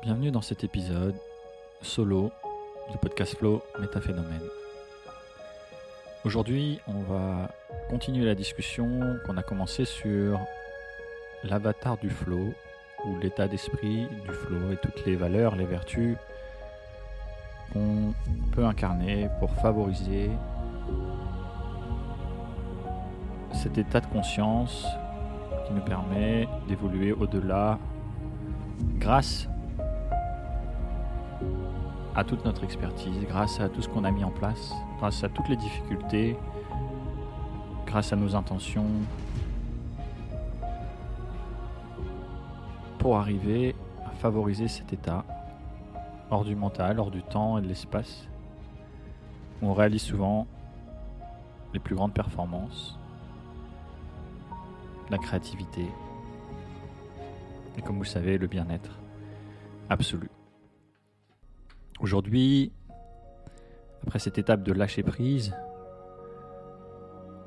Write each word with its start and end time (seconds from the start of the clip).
Bienvenue 0.00 0.30
dans 0.30 0.42
cet 0.42 0.62
épisode 0.62 1.16
solo 1.82 2.30
du 2.92 2.98
podcast 2.98 3.36
Flow 3.36 3.62
Métaphénomène. 3.80 4.44
Aujourd'hui, 6.24 6.78
on 6.86 7.00
va 7.00 7.50
continuer 7.90 8.24
la 8.24 8.36
discussion 8.36 9.18
qu'on 9.26 9.36
a 9.36 9.42
commencé 9.42 9.84
sur 9.84 10.38
l'avatar 11.42 11.98
du 11.98 12.10
flow 12.10 12.54
ou 13.04 13.18
l'état 13.18 13.48
d'esprit 13.48 14.06
du 14.06 14.30
flow 14.30 14.70
et 14.72 14.76
toutes 14.76 15.04
les 15.04 15.16
valeurs, 15.16 15.56
les 15.56 15.66
vertus 15.66 16.16
qu'on 17.72 18.14
peut 18.52 18.64
incarner 18.64 19.28
pour 19.40 19.50
favoriser 19.56 20.30
cet 23.52 23.78
état 23.78 24.00
de 24.00 24.06
conscience 24.06 24.86
qui 25.66 25.72
nous 25.72 25.82
permet 25.82 26.48
d'évoluer 26.68 27.10
au-delà 27.10 27.80
grâce 29.00 29.48
à 32.18 32.24
toute 32.24 32.44
notre 32.44 32.64
expertise, 32.64 33.24
grâce 33.28 33.60
à 33.60 33.68
tout 33.68 33.80
ce 33.80 33.88
qu'on 33.88 34.02
a 34.02 34.10
mis 34.10 34.24
en 34.24 34.32
place, 34.32 34.74
grâce 34.98 35.22
à 35.22 35.28
toutes 35.28 35.48
les 35.48 35.54
difficultés, 35.54 36.36
grâce 37.86 38.12
à 38.12 38.16
nos 38.16 38.34
intentions, 38.34 38.88
pour 42.98 43.18
arriver 43.18 43.76
à 44.04 44.10
favoriser 44.10 44.66
cet 44.66 44.92
état 44.92 45.24
hors 46.28 46.44
du 46.44 46.56
mental, 46.56 46.98
hors 46.98 47.12
du 47.12 47.22
temps 47.22 47.56
et 47.56 47.62
de 47.62 47.68
l'espace, 47.68 48.26
où 49.62 49.68
on 49.68 49.72
réalise 49.72 50.02
souvent 50.02 50.48
les 51.72 51.78
plus 51.78 51.94
grandes 51.94 52.14
performances, 52.14 52.98
la 55.08 55.18
créativité 55.18 55.86
et 57.76 57.82
comme 57.82 57.94
vous 57.94 58.02
le 58.02 58.08
savez, 58.08 58.38
le 58.38 58.48
bien-être 58.48 58.98
absolu. 59.88 60.28
Aujourd'hui, 62.00 62.70
après 64.06 64.20
cette 64.20 64.38
étape 64.38 64.62
de 64.62 64.72
lâcher 64.72 65.02
prise 65.02 65.52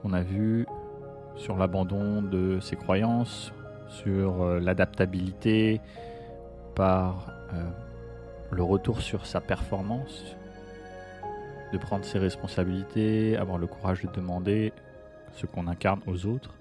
qu'on 0.02 0.12
a 0.12 0.24
vue 0.24 0.66
sur 1.36 1.56
l'abandon 1.56 2.22
de 2.22 2.60
ses 2.60 2.76
croyances, 2.76 3.54
sur 3.88 4.42
euh, 4.42 4.60
l'adaptabilité 4.60 5.80
par 6.76 7.32
euh, 7.54 7.64
le 8.52 8.62
retour 8.62 9.02
sur 9.02 9.26
sa 9.26 9.40
performance, 9.40 10.36
de 11.72 11.78
prendre 11.78 12.04
ses 12.04 12.20
responsabilités, 12.20 13.38
avoir 13.38 13.58
le 13.58 13.68
courage 13.68 14.02
de 14.02 14.10
demander 14.12 14.74
ce 15.32 15.46
qu'on 15.46 15.68
incarne 15.68 16.02
aux 16.08 16.26
autres, 16.26 16.60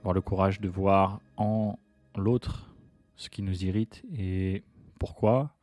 avoir 0.00 0.14
le 0.14 0.20
courage 0.20 0.60
de 0.60 0.68
voir 0.68 1.20
en 1.36 1.78
l'autre 2.16 2.74
ce 3.14 3.28
qui 3.28 3.42
nous 3.42 3.64
irrite 3.64 4.02
et 4.18 4.64
pourquoi, 4.98 5.54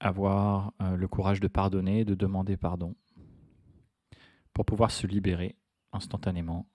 avoir 0.00 0.72
euh, 0.80 0.96
le 0.96 1.08
courage 1.08 1.40
de 1.40 1.48
pardonner, 1.48 2.04
de 2.04 2.14
demander 2.14 2.56
pardon, 2.56 2.96
pour 4.52 4.64
pouvoir 4.64 4.90
se 4.90 5.06
libérer 5.06 5.56
instantanément 5.92 6.66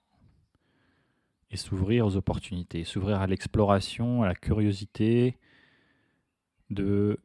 et 1.50 1.58
s'ouvrir 1.58 2.06
aux 2.06 2.16
opportunités, 2.16 2.84
s'ouvrir 2.84 3.22
à 3.22 3.28
l'exploration, 3.28 4.24
à 4.24 4.28
la 4.28 4.36
curiosité, 4.36 5.38
de 6.70 7.20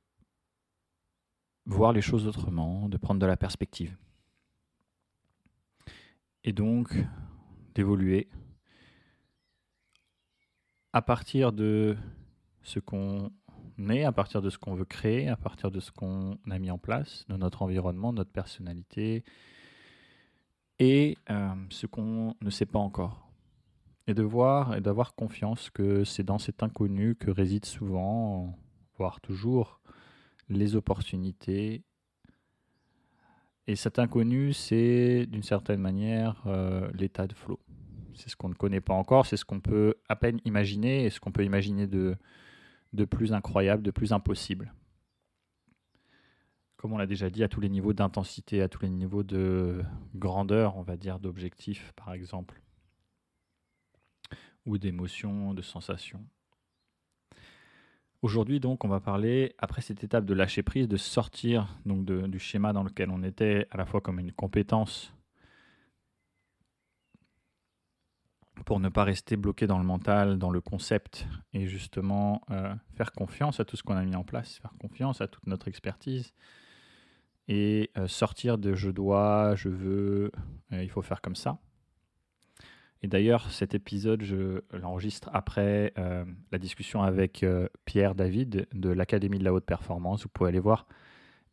voir 1.66 1.92
les 1.92 2.02
choses 2.02 2.26
autrement, 2.26 2.88
de 2.88 2.96
prendre 2.96 3.20
de 3.20 3.26
la 3.26 3.36
perspective. 3.36 3.96
Et 6.44 6.52
donc 6.52 6.94
d'évoluer 7.74 8.28
à 10.92 11.02
partir 11.02 11.52
de 11.52 11.96
ce 12.62 12.80
qu'on 12.80 13.30
à 13.88 14.12
partir 14.12 14.42
de 14.42 14.50
ce 14.50 14.58
qu'on 14.58 14.74
veut 14.74 14.84
créer, 14.84 15.28
à 15.28 15.36
partir 15.36 15.70
de 15.70 15.80
ce 15.80 15.90
qu'on 15.90 16.38
a 16.50 16.58
mis 16.58 16.70
en 16.70 16.78
place, 16.78 17.24
de 17.28 17.36
notre 17.36 17.62
environnement, 17.62 18.12
de 18.12 18.18
notre 18.18 18.30
personnalité, 18.30 19.24
et 20.78 21.16
euh, 21.30 21.48
ce 21.70 21.86
qu'on 21.86 22.34
ne 22.40 22.50
sait 22.50 22.66
pas 22.66 22.78
encore. 22.78 23.30
Et 24.06 24.14
de 24.14 24.22
voir 24.22 24.74
et 24.74 24.80
d'avoir 24.80 25.14
confiance 25.14 25.70
que 25.70 26.04
c'est 26.04 26.22
dans 26.24 26.38
cet 26.38 26.62
inconnu 26.62 27.14
que 27.14 27.30
résident 27.30 27.66
souvent, 27.66 28.58
voire 28.96 29.20
toujours, 29.20 29.80
les 30.48 30.74
opportunités. 30.74 31.84
Et 33.66 33.76
cet 33.76 33.98
inconnu, 33.98 34.52
c'est 34.52 35.26
d'une 35.26 35.42
certaine 35.42 35.80
manière 35.80 36.42
euh, 36.46 36.90
l'état 36.94 37.26
de 37.26 37.34
flow. 37.34 37.60
C'est 38.14 38.28
ce 38.28 38.36
qu'on 38.36 38.48
ne 38.48 38.54
connaît 38.54 38.80
pas 38.80 38.94
encore, 38.94 39.26
c'est 39.26 39.36
ce 39.36 39.44
qu'on 39.44 39.60
peut 39.60 39.94
à 40.08 40.16
peine 40.16 40.40
imaginer 40.44 41.04
et 41.04 41.10
ce 41.10 41.20
qu'on 41.20 41.30
peut 41.30 41.44
imaginer 41.44 41.86
de, 41.86 42.16
de 42.92 43.04
plus 43.04 43.32
incroyable, 43.32 43.82
de 43.82 43.90
plus 43.90 44.12
impossible. 44.12 44.72
Comme 46.76 46.92
on 46.92 46.98
l'a 46.98 47.06
déjà 47.06 47.28
dit, 47.30 47.44
à 47.44 47.48
tous 47.48 47.60
les 47.60 47.68
niveaux 47.68 47.92
d'intensité, 47.92 48.62
à 48.62 48.68
tous 48.68 48.82
les 48.82 48.88
niveaux 48.88 49.22
de 49.22 49.82
grandeur, 50.14 50.76
on 50.76 50.82
va 50.82 50.96
dire, 50.96 51.18
d'objectifs, 51.18 51.92
par 51.92 52.12
exemple, 52.12 52.62
ou 54.66 54.78
d'émotions, 54.78 55.52
de 55.52 55.62
sensations. 55.62 56.24
Aujourd'hui, 58.22 58.60
donc, 58.60 58.84
on 58.84 58.88
va 58.88 59.00
parler, 59.00 59.54
après 59.58 59.82
cette 59.82 60.04
étape 60.04 60.24
de 60.24 60.34
lâcher 60.34 60.62
prise, 60.62 60.88
de 60.88 60.96
sortir 60.96 61.78
du 61.84 62.38
schéma 62.38 62.72
dans 62.72 62.82
lequel 62.82 63.10
on 63.10 63.22
était 63.22 63.66
à 63.70 63.76
la 63.76 63.86
fois 63.86 64.00
comme 64.00 64.18
une 64.18 64.32
compétence 64.32 65.14
pour 68.65 68.81
ne 68.81 68.88
pas 68.88 69.04
rester 69.04 69.37
bloqué 69.37 69.66
dans 69.66 69.78
le 69.78 69.84
mental, 69.84 70.38
dans 70.38 70.50
le 70.50 70.60
concept, 70.60 71.26
et 71.53 71.66
justement 71.66 72.43
euh, 72.50 72.75
faire 72.94 73.12
confiance 73.12 73.60
à 73.60 73.65
tout 73.65 73.76
ce 73.76 73.82
qu'on 73.82 73.97
a 73.97 74.04
mis 74.04 74.16
en 74.16 74.25
place, 74.25 74.59
faire 74.59 74.75
confiance 74.81 75.21
à 75.21 75.28
toute 75.28 75.47
notre 75.47 75.69
expertise, 75.69 76.32
et 77.49 77.91
euh, 77.97 78.06
sortir 78.06 78.59
de 78.59 78.75
je 78.75 78.91
dois, 78.91 79.54
je 79.56 79.69
veux, 79.69 80.32
euh, 80.72 80.82
il 80.82 80.91
faut 80.91 81.03
faire 81.03 81.20
comme 81.20 81.37
ça. 81.37 81.59
Et 83.03 83.09
d'ailleurs, 83.09 83.50
cet 83.50 83.75
épisode, 83.75 84.22
je 84.22 84.60
l'enregistre 84.72 85.31
après 85.32 85.94
la 85.97 86.59
discussion 86.59 87.03
avec 87.03 87.47
Pierre 87.87 88.15
David 88.15 88.69
de 88.75 88.91
l'Académie 88.91 89.38
de 89.38 89.44
la 89.44 89.54
haute 89.54 89.65
performance. 89.65 90.25
Vous 90.25 90.28
pouvez 90.28 90.50
aller 90.50 90.60
voir 90.60 90.87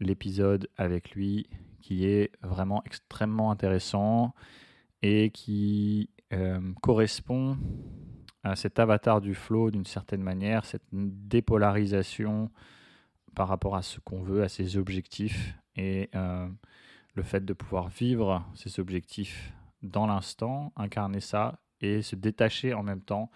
l'épisode 0.02 0.68
avec 0.76 1.12
lui 1.12 1.48
qui 1.82 2.06
est 2.06 2.34
vraiment 2.42 2.84
extrêmement 2.86 3.50
intéressant 3.50 4.36
et 5.02 5.30
qui 5.30 6.10
euh, 6.34 6.60
correspond 6.82 7.58
à 8.44 8.56
cet 8.56 8.80
avatar 8.80 9.22
du 9.22 9.34
flow 9.34 9.72
d'une 9.72 9.86
certaine 9.86 10.22
manière, 10.22 10.66
cette 10.66 10.86
dépolarisation 10.92 12.50
par 13.36 13.48
rapport 13.48 13.76
à 13.76 13.82
ce 13.82 14.00
qu'on 14.00 14.22
veut, 14.22 14.44
à 14.44 14.50
ses 14.50 14.78
objectifs 14.78 15.54
et 15.76 16.10
euh, 16.16 16.48
le 17.14 17.24
fait 17.24 17.46
de 17.46 17.54
pouvoir 17.54 17.88
vivre 17.90 18.46
ces 18.56 18.80
objectifs 18.80 19.54
dans 19.84 20.08
l'instant, 20.08 20.74
incarner 20.76 21.20
ça 21.20 21.60
et 21.82 22.02
se 22.02 22.16
détacher 22.16 22.74
en 22.74 22.84
même 22.84 23.02
temps 23.02 23.30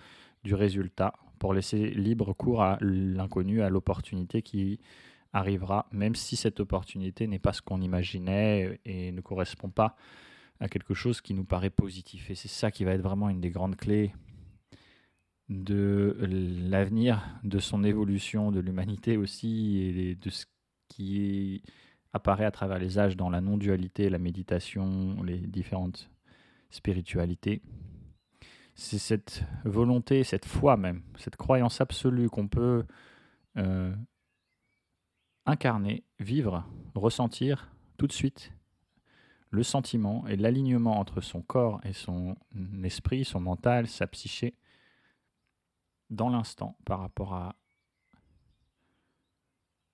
du 0.44 0.56
résultat 0.56 1.13
pour 1.40 1.53
laisser 1.53 1.91
libre 1.91 2.34
cours 2.34 2.62
à 2.62 2.78
l'inconnu, 2.81 3.62
à 3.62 3.69
l'opportunité 3.69 4.41
qui 4.41 4.80
arrivera, 5.34 5.88
même 5.91 6.16
si 6.16 6.35
cette 6.35 6.59
opportunité 6.59 7.28
n'est 7.28 7.40
pas 7.40 7.53
ce 7.53 7.62
qu'on 7.62 7.81
imaginait 7.81 8.80
et 8.85 9.12
ne 9.12 9.22
correspond 9.22 9.69
pas 9.69 9.96
à 10.62 10.70
quelque 10.70 10.94
chose 10.94 11.22
qui 11.22 11.34
nous 11.34 11.44
paraît 11.44 11.72
positif. 11.72 12.30
Et 12.30 12.36
c'est 12.36 12.48
ça 12.48 12.72
qui 12.72 12.86
va 12.86 12.92
être 12.94 13.02
vraiment 13.02 13.30
une 13.30 13.42
des 13.42 13.50
grandes 13.50 13.76
clés 13.76 14.14
de 15.50 16.16
l'avenir, 16.22 17.40
de 17.44 17.60
son 17.60 17.84
évolution, 17.84 18.52
de 18.52 18.60
l'humanité 18.60 19.18
aussi, 19.18 19.80
et 19.80 20.16
de 20.16 20.30
ce 20.30 20.46
qui 20.88 21.64
apparaît 22.14 22.46
à 22.46 22.52
travers 22.52 22.78
les 22.78 23.00
âges 23.00 23.18
dans 23.18 23.30
la 23.30 23.42
non-dualité, 23.42 24.10
la 24.10 24.20
méditation, 24.20 25.22
les 25.24 25.40
différentes 25.40 26.10
spiritualités. 26.70 27.62
C'est 28.76 29.00
cette 29.00 29.44
volonté, 29.66 30.24
cette 30.24 30.46
foi 30.46 30.78
même, 30.78 31.02
cette 31.18 31.36
croyance 31.36 31.81
absolue 31.81 32.30
qu'on 32.30 32.48
peut 32.48 32.86
euh, 33.57 33.94
incarner, 35.46 36.04
vivre, 36.19 36.66
ressentir 36.94 37.72
tout 37.98 38.07
de 38.07 38.14
suite 38.14 38.54
le 39.51 39.63
sentiment 39.63 40.25
et 40.27 40.38
l'alignement 40.38 41.00
entre 41.00 41.21
son 41.21 41.42
corps 41.42 41.81
et 41.83 41.94
son 41.94 42.36
esprit, 42.83 43.25
son 43.25 43.42
mental, 43.42 43.88
sa 43.88 44.07
psyché, 44.07 44.56
dans 46.09 46.30
l'instant 46.30 46.77
par 46.86 47.00
rapport 47.00 47.33
à 47.33 47.56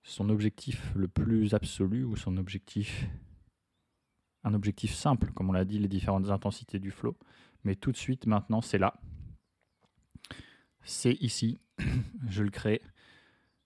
son 0.04 0.30
objectif 0.30 0.92
le 0.94 1.08
plus 1.08 1.54
absolu 1.54 2.04
ou 2.04 2.16
son 2.16 2.36
objectif, 2.36 3.06
un 4.44 4.54
objectif 4.54 4.94
simple, 4.94 5.32
comme 5.32 5.50
on 5.50 5.52
l'a 5.52 5.64
dit, 5.64 5.78
les 5.78 5.88
différentes 5.88 6.30
intensités 6.30 6.78
du 6.78 6.90
flow. 6.90 7.16
Mais 7.64 7.74
tout 7.74 7.92
de 7.92 7.96
suite, 7.96 8.26
maintenant, 8.26 8.60
c'est 8.60 8.78
là. 8.78 8.94
C'est 10.82 11.14
ici. 11.14 11.58
je 12.28 12.42
le 12.42 12.50
crée. 12.50 12.80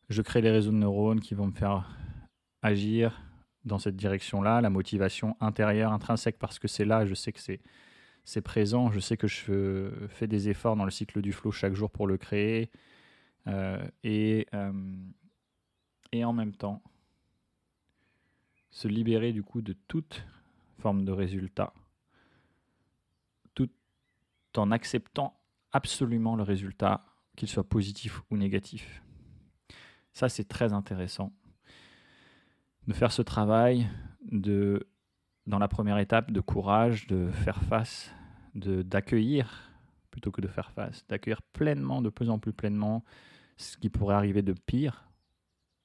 Je 0.09 0.23
crée 0.23 0.41
les 0.41 0.51
réseaux 0.51 0.73
de 0.73 0.77
neurones 0.77 1.21
qui 1.21 1.35
vont 1.35 1.47
me 1.47 1.53
faire 1.53 1.97
agir, 2.63 3.23
dans 3.65 3.79
cette 3.79 3.97
direction-là, 3.97 4.61
la 4.61 4.71
motivation 4.71 5.37
intérieure, 5.41 5.93
intrinsèque, 5.93 6.39
parce 6.39 6.59
que 6.59 6.69
c'est 6.69 6.85
là, 6.85 7.07
je 7.07 7.15
sais 7.15 7.33
que 7.33 7.41
c'est, 7.41 8.41
présent, 8.41 8.91
je 8.91 9.01
sais 9.01 9.17
que 9.17 9.27
je 9.27 9.91
fais 10.09 10.27
des 10.27 10.49
efforts 10.49 10.77
dans 10.77 10.85
le 10.85 10.91
cycle 10.91 11.23
du 11.23 11.33
flow 11.33 11.53
chaque 11.53 11.75
jour 11.75 11.91
pour 11.91 12.07
le 12.07 12.17
créer, 12.17 12.71
et, 14.03 14.47
et 16.13 16.25
en 16.25 16.33
même 16.33 16.55
temps, 16.55 16.83
se 18.71 18.89
libérer 18.89 19.33
du 19.33 19.43
coup 19.43 19.63
de 19.63 19.75
toute 19.87 20.25
forme 20.79 21.05
de 21.05 21.13
résultat, 21.13 21.73
tout 23.55 23.71
en 24.57 24.71
acceptant 24.73 25.39
absolument 25.73 26.37
le 26.37 26.43
résultat, 26.43 27.05
qu'il 27.37 27.49
soit 27.49 27.69
positif 27.69 28.21
ou 28.31 28.37
négatif. 28.37 29.03
Ça, 30.13 30.29
c'est 30.29 30.45
très 30.45 30.73
intéressant 30.73 31.33
de 32.87 32.93
faire 32.93 33.13
ce 33.13 33.23
travail 33.23 33.89
de, 34.31 34.87
dans 35.47 35.59
la 35.59 35.69
première 35.69 35.99
étape, 35.99 36.31
de 36.31 36.41
courage, 36.41 37.07
de 37.07 37.31
faire 37.31 37.63
face, 37.63 38.13
de 38.55 38.83
d'accueillir 38.83 39.73
plutôt 40.11 40.31
que 40.31 40.41
de 40.41 40.49
faire 40.49 40.71
face, 40.71 41.07
d'accueillir 41.09 41.43
pleinement, 41.43 42.03
de 42.03 42.11
plus 42.11 42.31
en 42.31 42.39
plus 42.39 42.53
pleinement, 42.53 43.03
ce 43.57 43.77
qui 43.77 43.89
pourrait 43.89 44.15
arriver 44.15 44.43
de 44.43 44.53
pire, 44.53 45.09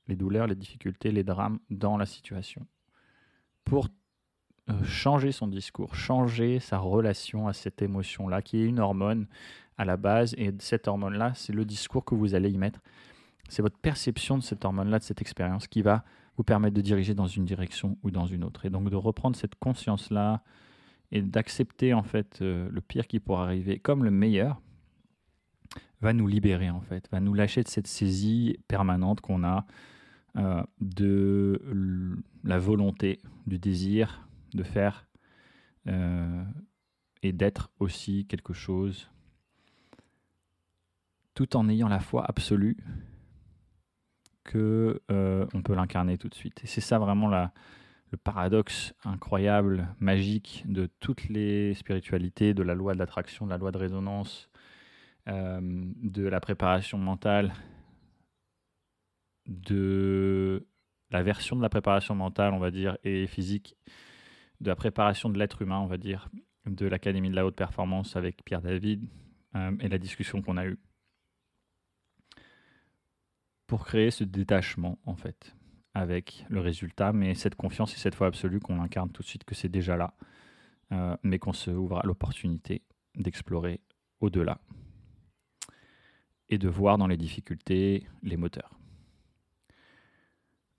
les 0.07 0.15
douleurs, 0.15 0.47
les 0.47 0.55
difficultés, 0.55 1.11
les 1.11 1.23
drames 1.23 1.59
dans 1.69 1.97
la 1.97 2.05
situation, 2.05 2.67
pour 3.63 3.87
euh, 4.69 4.83
changer 4.83 5.31
son 5.31 5.47
discours, 5.47 5.95
changer 5.95 6.59
sa 6.59 6.77
relation 6.77 7.47
à 7.47 7.53
cette 7.53 7.81
émotion-là, 7.81 8.41
qui 8.41 8.57
est 8.57 8.65
une 8.65 8.79
hormone 8.79 9.27
à 9.77 9.85
la 9.85 9.95
base, 9.95 10.35
et 10.37 10.53
cette 10.59 10.87
hormone-là, 10.87 11.33
c'est 11.35 11.53
le 11.53 11.63
discours 11.63 12.03
que 12.03 12.15
vous 12.15 12.35
allez 12.35 12.49
y 12.49 12.57
mettre. 12.57 12.81
C'est 13.47 13.61
votre 13.61 13.77
perception 13.77 14.37
de 14.37 14.43
cette 14.43 14.65
hormone-là, 14.65 14.99
de 14.99 15.03
cette 15.03 15.21
expérience, 15.21 15.67
qui 15.67 15.81
va 15.81 16.03
vous 16.37 16.43
permettre 16.43 16.75
de 16.75 16.81
diriger 16.81 17.15
dans 17.15 17.27
une 17.27 17.45
direction 17.45 17.97
ou 18.03 18.11
dans 18.11 18.27
une 18.27 18.43
autre. 18.43 18.65
Et 18.65 18.69
donc 18.69 18.89
de 18.89 18.95
reprendre 18.95 19.35
cette 19.35 19.55
conscience-là 19.55 20.43
et 21.11 21.21
d'accepter 21.21 21.93
en 21.93 22.03
fait 22.03 22.39
euh, 22.41 22.69
le 22.71 22.81
pire 22.81 23.07
qui 23.07 23.19
pourrait 23.19 23.43
arriver 23.43 23.79
comme 23.79 24.03
le 24.03 24.11
meilleur 24.11 24.61
va 26.01 26.13
nous 26.13 26.27
libérer 26.27 26.69
en 26.69 26.81
fait, 26.81 27.09
va 27.11 27.19
nous 27.19 27.33
lâcher 27.33 27.63
de 27.63 27.67
cette 27.67 27.87
saisie 27.87 28.57
permanente 28.67 29.21
qu'on 29.21 29.43
a 29.43 29.65
euh, 30.35 30.61
de 30.79 32.21
la 32.43 32.59
volonté, 32.59 33.19
du 33.47 33.57
désir 33.57 34.27
de 34.53 34.63
faire 34.63 35.07
euh, 35.87 36.43
et 37.23 37.33
d'être 37.33 37.71
aussi 37.79 38.25
quelque 38.27 38.53
chose 38.53 39.09
tout 41.33 41.55
en 41.55 41.69
ayant 41.69 41.87
la 41.87 41.99
foi 41.99 42.25
absolue 42.25 42.77
que 44.47 45.01
euh, 45.11 45.45
on 45.53 45.61
peut 45.61 45.75
l'incarner 45.75 46.17
tout 46.17 46.29
de 46.29 46.33
suite. 46.33 46.63
Et 46.63 46.67
c'est 46.67 46.81
ça 46.81 46.97
vraiment 46.97 47.27
le 47.27 48.17
paradoxe 48.17 48.95
incroyable, 49.03 49.89
magique 49.99 50.63
de 50.65 50.89
toutes 50.99 51.29
les 51.29 51.75
spiritualités, 51.75 52.55
de 52.55 52.63
la 52.63 52.73
loi 52.73 52.93
de 52.93 52.99
l'attraction, 52.99 53.45
de 53.45 53.51
la 53.51 53.57
loi 53.57 53.71
de 53.71 53.77
résonance, 53.77 54.49
euh, 55.27 55.59
de 55.61 56.27
la 56.27 56.39
préparation 56.39 56.97
mentale, 56.97 57.53
de 59.45 60.65
la 61.11 61.21
version 61.21 61.55
de 61.55 61.61
la 61.61 61.69
préparation 61.69 62.15
mentale, 62.15 62.53
on 62.53 62.59
va 62.59 62.71
dire, 62.71 62.97
et 63.03 63.27
physique, 63.27 63.75
de 64.61 64.69
la 64.69 64.75
préparation 64.75 65.29
de 65.29 65.37
l'être 65.37 65.61
humain, 65.61 65.79
on 65.79 65.87
va 65.87 65.97
dire, 65.97 66.29
de 66.65 66.85
l'Académie 66.85 67.29
de 67.29 67.35
la 67.35 67.45
haute 67.45 67.55
performance 67.55 68.15
avec 68.15 68.43
Pierre 68.43 68.61
David 68.61 69.07
euh, 69.55 69.71
et 69.79 69.89
la 69.89 69.97
discussion 69.97 70.41
qu'on 70.41 70.57
a 70.57 70.65
eue 70.65 70.79
pour 73.67 73.85
créer 73.85 74.11
ce 74.11 74.23
détachement, 74.23 74.97
en 75.05 75.15
fait, 75.15 75.55
avec 75.93 76.45
le 76.49 76.61
résultat, 76.61 77.13
mais 77.13 77.35
cette 77.35 77.55
confiance 77.55 77.93
et 77.93 77.97
cette 77.97 78.15
foi 78.15 78.27
absolue 78.27 78.59
qu'on 78.59 78.81
incarne 78.81 79.11
tout 79.11 79.21
de 79.21 79.27
suite 79.27 79.43
que 79.43 79.55
c'est 79.55 79.69
déjà 79.69 79.97
là, 79.97 80.13
euh, 80.91 81.15
mais 81.23 81.37
qu'on 81.37 81.53
se 81.53 81.69
ouvre 81.69 81.99
à 81.99 82.05
l'opportunité 82.05 82.81
d'explorer 83.15 83.81
au-delà 84.19 84.59
et 86.49 86.57
de 86.57 86.69
voir 86.69 86.97
dans 86.97 87.07
les 87.07 87.17
difficultés 87.17 88.07
les 88.23 88.37
moteurs. 88.37 88.79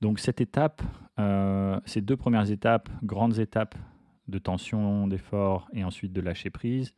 Donc 0.01 0.19
cette 0.21 0.41
étape, 0.41 0.83
euh, 1.19 1.81
ces 1.85 2.01
deux 2.01 2.17
premières 2.17 2.51
étapes, 2.51 2.89
grandes 3.03 3.39
étapes 3.39 3.75
de 4.29 4.39
tension, 4.39 5.09
d'effort 5.09 5.69
et 5.73 5.85
ensuite 5.85 6.13
de 6.13 6.21
lâcher 6.21 6.51
prise, 6.51 6.95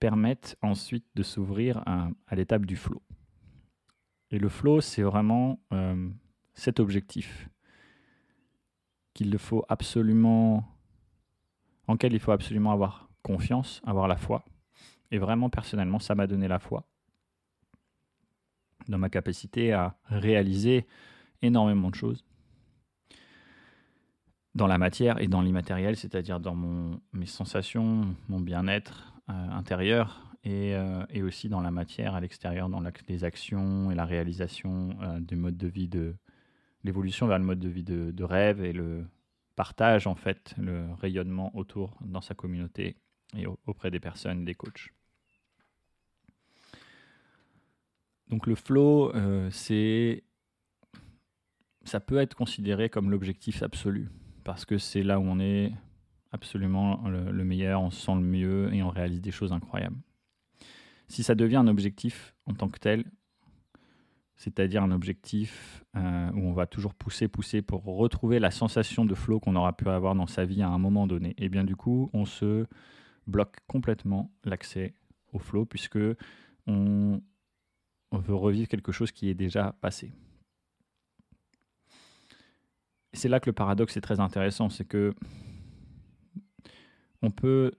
permettent 0.00 0.56
ensuite 0.62 1.06
de 1.14 1.22
s'ouvrir 1.22 1.82
à, 1.86 2.10
l'étape 2.34 2.66
du 2.66 2.76
flow. 2.76 3.02
Et 4.30 4.38
le 4.38 4.48
flow, 4.48 4.80
c'est 4.80 5.02
vraiment 5.02 5.60
euh, 5.72 6.08
cet 6.54 6.80
objectif 6.80 7.48
qu'il 9.14 9.36
faut 9.38 9.64
absolument, 9.68 10.64
en 11.86 11.96
quel 11.96 12.12
il 12.12 12.20
faut 12.20 12.32
absolument 12.32 12.72
avoir 12.72 13.08
confiance, 13.22 13.80
avoir 13.84 14.06
la 14.06 14.16
foi. 14.16 14.44
Et 15.10 15.18
vraiment, 15.18 15.50
personnellement, 15.50 15.98
ça 15.98 16.14
m'a 16.14 16.26
donné 16.26 16.48
la 16.48 16.58
foi 16.58 16.86
dans 18.88 18.98
ma 18.98 19.08
capacité 19.08 19.72
à 19.72 19.96
réaliser 20.06 20.86
énormément 21.42 21.90
de 21.90 21.94
choses 21.94 22.24
dans 24.54 24.66
la 24.66 24.78
matière 24.78 25.20
et 25.20 25.28
dans 25.28 25.40
l'immatériel, 25.40 25.96
c'est-à-dire 25.96 26.40
dans 26.40 26.56
mes 27.12 27.26
sensations, 27.26 28.14
mon 28.28 28.40
bien-être 28.40 29.14
euh, 29.30 29.50
intérieur, 29.50 30.27
euh, 30.46 31.04
et, 31.10 31.22
aussi 31.22 31.48
dans 31.48 31.60
la 31.60 31.70
matière 31.70 32.14
à 32.14 32.20
l'extérieur, 32.20 32.68
dans 32.68 32.82
les 33.08 33.24
actions 33.24 33.90
et 33.90 33.94
la 33.94 34.04
réalisation 34.04 34.96
euh, 35.02 35.20
du 35.20 35.36
mode 35.36 35.56
de 35.56 35.66
vie 35.66 35.88
de 35.88 36.14
l'évolution 36.84 37.26
vers 37.26 37.38
le 37.38 37.44
mode 37.44 37.58
de 37.58 37.68
vie 37.68 37.82
de, 37.82 38.24
rêve 38.24 38.62
et 38.62 38.72
le 38.72 39.04
partage 39.56 40.06
en 40.06 40.14
fait, 40.14 40.54
le 40.56 40.86
rayonnement 41.00 41.54
autour 41.56 41.98
dans 42.00 42.20
sa 42.20 42.34
communauté 42.34 42.96
et 43.36 43.46
auprès 43.66 43.90
des 43.90 43.98
personnes, 43.98 44.44
des 44.44 44.54
coachs. 44.54 44.88
Donc 48.28 48.46
le 48.46 48.54
flow, 48.54 49.14
euh, 49.14 49.50
c'est 49.50 50.22
ça 51.84 52.00
peut 52.00 52.18
être 52.18 52.34
considéré 52.34 52.88
comme 52.88 53.10
l'objectif 53.10 53.62
absolu 53.62 54.08
parce 54.44 54.64
que 54.64 54.78
c'est 54.78 55.02
là 55.02 55.18
où 55.18 55.24
on 55.24 55.40
est 55.40 55.72
absolument 56.30 57.08
le, 57.08 57.44
meilleur, 57.44 57.82
on 57.82 57.90
se 57.90 58.00
sent 58.00 58.14
le 58.14 58.20
mieux 58.20 58.72
et 58.72 58.82
on 58.82 58.90
réalise 58.90 59.20
des 59.20 59.30
choses 59.30 59.52
incroyables 59.52 59.96
si 61.08 61.22
ça 61.22 61.34
devient 61.34 61.56
un 61.56 61.68
objectif 61.68 62.34
en 62.46 62.54
tant 62.54 62.68
que 62.68 62.78
tel, 62.78 63.04
c'est-à-dire 64.36 64.82
un 64.82 64.92
objectif 64.92 65.84
euh, 65.96 66.30
où 66.32 66.46
on 66.46 66.52
va 66.52 66.66
toujours 66.66 66.94
pousser, 66.94 67.26
pousser 67.26 67.60
pour 67.60 67.84
retrouver 67.84 68.38
la 68.38 68.50
sensation 68.50 69.04
de 69.04 69.14
flow 69.14 69.40
qu'on 69.40 69.56
aura 69.56 69.76
pu 69.76 69.88
avoir 69.88 70.14
dans 70.14 70.28
sa 70.28 70.44
vie 70.44 70.62
à 70.62 70.68
un 70.68 70.78
moment 70.78 71.06
donné, 71.06 71.30
et 71.30 71.46
eh 71.46 71.48
bien 71.48 71.64
du 71.64 71.74
coup, 71.74 72.08
on 72.12 72.24
se 72.24 72.66
bloque 73.26 73.56
complètement 73.66 74.32
l'accès 74.44 74.94
au 75.32 75.38
flow 75.38 75.66
puisque 75.66 75.98
on, 76.66 77.20
veut 78.12 78.34
revivre 78.34 78.68
quelque 78.68 78.92
chose 78.92 79.12
qui 79.12 79.28
est 79.28 79.34
déjà 79.34 79.76
passé. 79.80 80.12
C'est 83.12 83.28
là 83.28 83.38
que 83.40 83.50
le 83.50 83.54
paradoxe 83.54 83.96
est 83.96 84.00
très 84.00 84.20
intéressant, 84.20 84.70
c'est 84.70 84.86
que 84.86 85.14
on 87.20 87.30
peut 87.30 87.72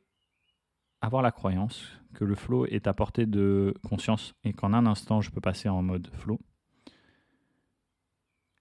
avoir 1.01 1.23
la 1.23 1.31
croyance 1.31 1.98
que 2.13 2.25
le 2.25 2.35
flow 2.35 2.65
est 2.65 2.87
à 2.87 2.93
portée 2.93 3.25
de 3.25 3.73
conscience 3.87 4.33
et 4.43 4.53
qu'en 4.53 4.73
un 4.73 4.85
instant, 4.85 5.21
je 5.21 5.31
peux 5.31 5.41
passer 5.41 5.69
en 5.69 5.81
mode 5.81 6.09
flow. 6.13 6.39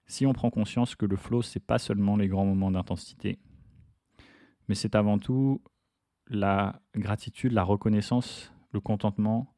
Si 0.07 0.25
on 0.25 0.33
prend 0.33 0.49
conscience 0.49 0.95
que 0.95 1.05
le 1.05 1.15
flow, 1.15 1.41
c'est 1.41 1.59
pas 1.59 1.77
seulement 1.77 2.17
les 2.17 2.27
grands 2.27 2.45
moments 2.45 2.71
d'intensité, 2.71 3.39
mais 4.67 4.75
c'est 4.75 4.95
avant 4.95 5.19
tout 5.19 5.61
la 6.27 6.81
gratitude, 6.95 7.53
la 7.53 7.63
reconnaissance, 7.63 8.53
le 8.71 8.79
contentement 8.79 9.53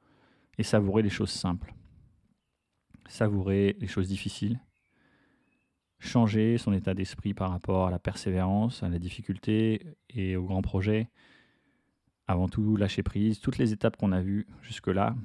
et 0.58 0.64
savourer 0.64 1.02
les 1.02 1.10
choses 1.10 1.30
simples. 1.30 1.74
Savourer 3.08 3.76
les 3.80 3.88
choses 3.88 4.08
difficiles. 4.08 4.60
Changer 6.00 6.58
son 6.58 6.74
état 6.74 6.94
d'esprit 6.94 7.34
par 7.34 7.52
rapport 7.52 7.88
à 7.88 7.92
la 7.92 8.00
persévérance, 8.00 8.84
à 8.84 8.90
la 8.90 9.00
difficulté 9.00 9.86
et 10.10 10.36
aux 10.36 10.46
grands 10.46 10.62
projets 10.62 11.10
avant 12.32 12.50
tout, 12.50 12.76
lâcher 12.76 13.04
prise, 13.04 13.40
toutes 13.40 13.58
les 13.58 13.74
étapes 13.74 13.98
qu'on 13.98 14.12
a 14.12 14.22
vues 14.22 14.48
jusque-là. 14.62 15.16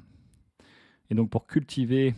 Et 1.09 1.15
donc 1.15 1.29
pour 1.29 1.47
cultiver 1.47 2.13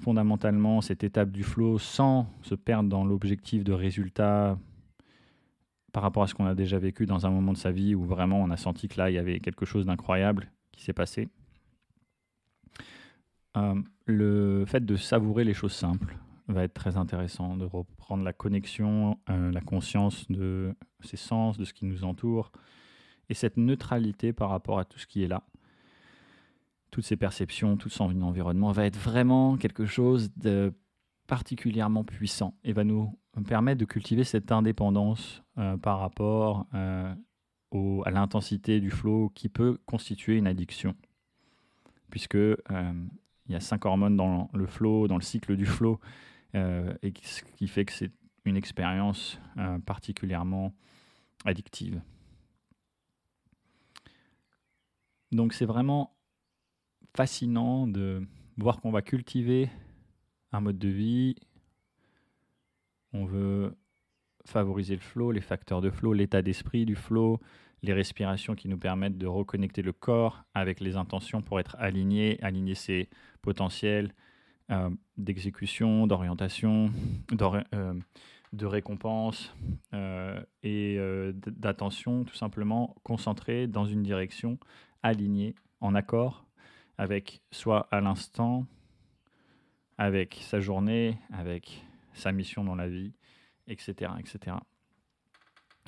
fondamentalement 0.00 0.80
cette 0.80 1.04
étape 1.04 1.30
du 1.30 1.42
flow 1.42 1.78
sans 1.78 2.26
se 2.42 2.54
perdre 2.54 2.88
dans 2.88 3.04
l'objectif 3.04 3.62
de 3.62 3.72
résultat 3.72 4.58
par 5.92 6.02
rapport 6.02 6.22
à 6.22 6.26
ce 6.26 6.34
qu'on 6.34 6.46
a 6.46 6.54
déjà 6.54 6.78
vécu 6.78 7.06
dans 7.06 7.26
un 7.26 7.30
moment 7.30 7.52
de 7.52 7.58
sa 7.58 7.70
vie 7.70 7.94
où 7.94 8.04
vraiment 8.04 8.40
on 8.40 8.50
a 8.50 8.56
senti 8.56 8.88
que 8.88 8.98
là 8.98 9.10
il 9.10 9.14
y 9.14 9.18
avait 9.18 9.38
quelque 9.38 9.66
chose 9.66 9.86
d'incroyable 9.86 10.50
qui 10.72 10.82
s'est 10.82 10.92
passé. 10.92 11.28
Euh, 13.56 13.80
le 14.06 14.64
fait 14.66 14.84
de 14.84 14.96
savourer 14.96 15.44
les 15.44 15.54
choses 15.54 15.74
simples 15.74 16.16
va 16.48 16.64
être 16.64 16.74
très 16.74 16.96
intéressant, 16.96 17.56
de 17.56 17.64
reprendre 17.64 18.24
la 18.24 18.32
connexion, 18.32 19.18
euh, 19.30 19.52
la 19.52 19.60
conscience 19.60 20.30
de 20.30 20.74
ses 21.00 21.16
sens, 21.16 21.58
de 21.58 21.64
ce 21.64 21.72
qui 21.72 21.84
nous 21.84 22.04
entoure, 22.04 22.50
et 23.28 23.34
cette 23.34 23.56
neutralité 23.56 24.32
par 24.32 24.50
rapport 24.50 24.78
à 24.78 24.84
tout 24.84 24.98
ce 24.98 25.06
qui 25.06 25.22
est 25.22 25.28
là, 25.28 25.42
toutes 26.90 27.04
ces 27.04 27.16
perceptions, 27.16 27.76
tout 27.76 27.88
son 27.88 28.20
environnement, 28.20 28.70
va 28.70 28.84
être 28.84 28.98
vraiment 28.98 29.56
quelque 29.56 29.86
chose 29.86 30.30
de 30.36 30.72
particulièrement 31.26 32.04
puissant 32.04 32.54
et 32.62 32.72
va 32.72 32.84
nous 32.84 33.18
permettre 33.46 33.80
de 33.80 33.86
cultiver 33.86 34.24
cette 34.24 34.52
indépendance 34.52 35.42
euh, 35.56 35.78
par 35.78 35.98
rapport 35.98 36.66
euh, 36.74 37.14
à 38.04 38.10
l'intensité 38.10 38.80
du 38.80 38.90
flow 38.90 39.30
qui 39.34 39.48
peut 39.48 39.78
constituer 39.86 40.36
une 40.36 40.46
addiction. 40.46 40.94
Puisque 42.10 42.34
euh, 42.34 42.58
il 43.46 43.52
y 43.52 43.54
a 43.54 43.60
cinq 43.60 43.86
hormones 43.86 44.16
dans 44.16 44.50
le 44.52 44.66
flow, 44.66 45.08
dans 45.08 45.16
le 45.16 45.22
cycle 45.22 45.56
du 45.56 45.64
flow, 45.64 45.98
et 46.54 47.14
ce 47.22 47.42
qui 47.56 47.66
fait 47.66 47.86
que 47.86 47.92
c'est 47.92 48.10
une 48.44 48.58
expérience 48.58 49.40
particulièrement 49.86 50.74
addictive. 51.46 52.02
Donc 55.32 55.54
c'est 55.54 55.64
vraiment 55.64 56.14
fascinant 57.14 57.86
de 57.86 58.22
voir 58.58 58.80
qu'on 58.80 58.90
va 58.90 59.02
cultiver 59.02 59.70
un 60.52 60.60
mode 60.60 60.78
de 60.78 60.88
vie. 60.88 61.34
On 63.14 63.24
veut 63.24 63.74
favoriser 64.44 64.94
le 64.94 65.00
flow, 65.00 65.32
les 65.32 65.40
facteurs 65.40 65.80
de 65.80 65.90
flow, 65.90 66.12
l'état 66.12 66.42
d'esprit 66.42 66.84
du 66.84 66.96
flow, 66.96 67.40
les 67.82 67.94
respirations 67.94 68.54
qui 68.54 68.68
nous 68.68 68.78
permettent 68.78 69.18
de 69.18 69.26
reconnecter 69.26 69.82
le 69.82 69.92
corps 69.92 70.44
avec 70.54 70.80
les 70.80 70.96
intentions 70.96 71.40
pour 71.42 71.58
être 71.60 71.76
aligné, 71.78 72.38
aligner 72.42 72.74
ses 72.74 73.08
potentiels 73.40 74.14
euh, 74.70 74.90
d'exécution, 75.16 76.06
d'orientation, 76.06 76.90
euh, 77.32 77.94
de 78.52 78.66
récompense 78.66 79.54
euh, 79.94 80.40
et 80.62 80.98
d'attention, 81.34 82.24
tout 82.24 82.34
simplement 82.34 82.96
concentré 83.02 83.66
dans 83.66 83.86
une 83.86 84.02
direction, 84.02 84.58
alignée, 85.02 85.54
en 85.80 85.94
accord 85.94 86.46
avec 86.98 87.42
soit 87.50 87.88
à 87.90 88.00
l'instant, 88.00 88.66
avec 89.98 90.40
sa 90.42 90.60
journée, 90.60 91.18
avec 91.32 91.84
sa 92.12 92.32
mission 92.32 92.64
dans 92.64 92.74
la 92.74 92.88
vie, 92.88 93.12
etc. 93.66 94.12
etc. 94.18 94.56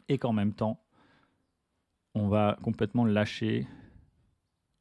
Et 0.08 0.18
qu'en 0.18 0.32
même 0.32 0.52
temps, 0.52 0.80
on 2.14 2.28
va 2.28 2.56
complètement 2.62 3.04
lâcher 3.04 3.66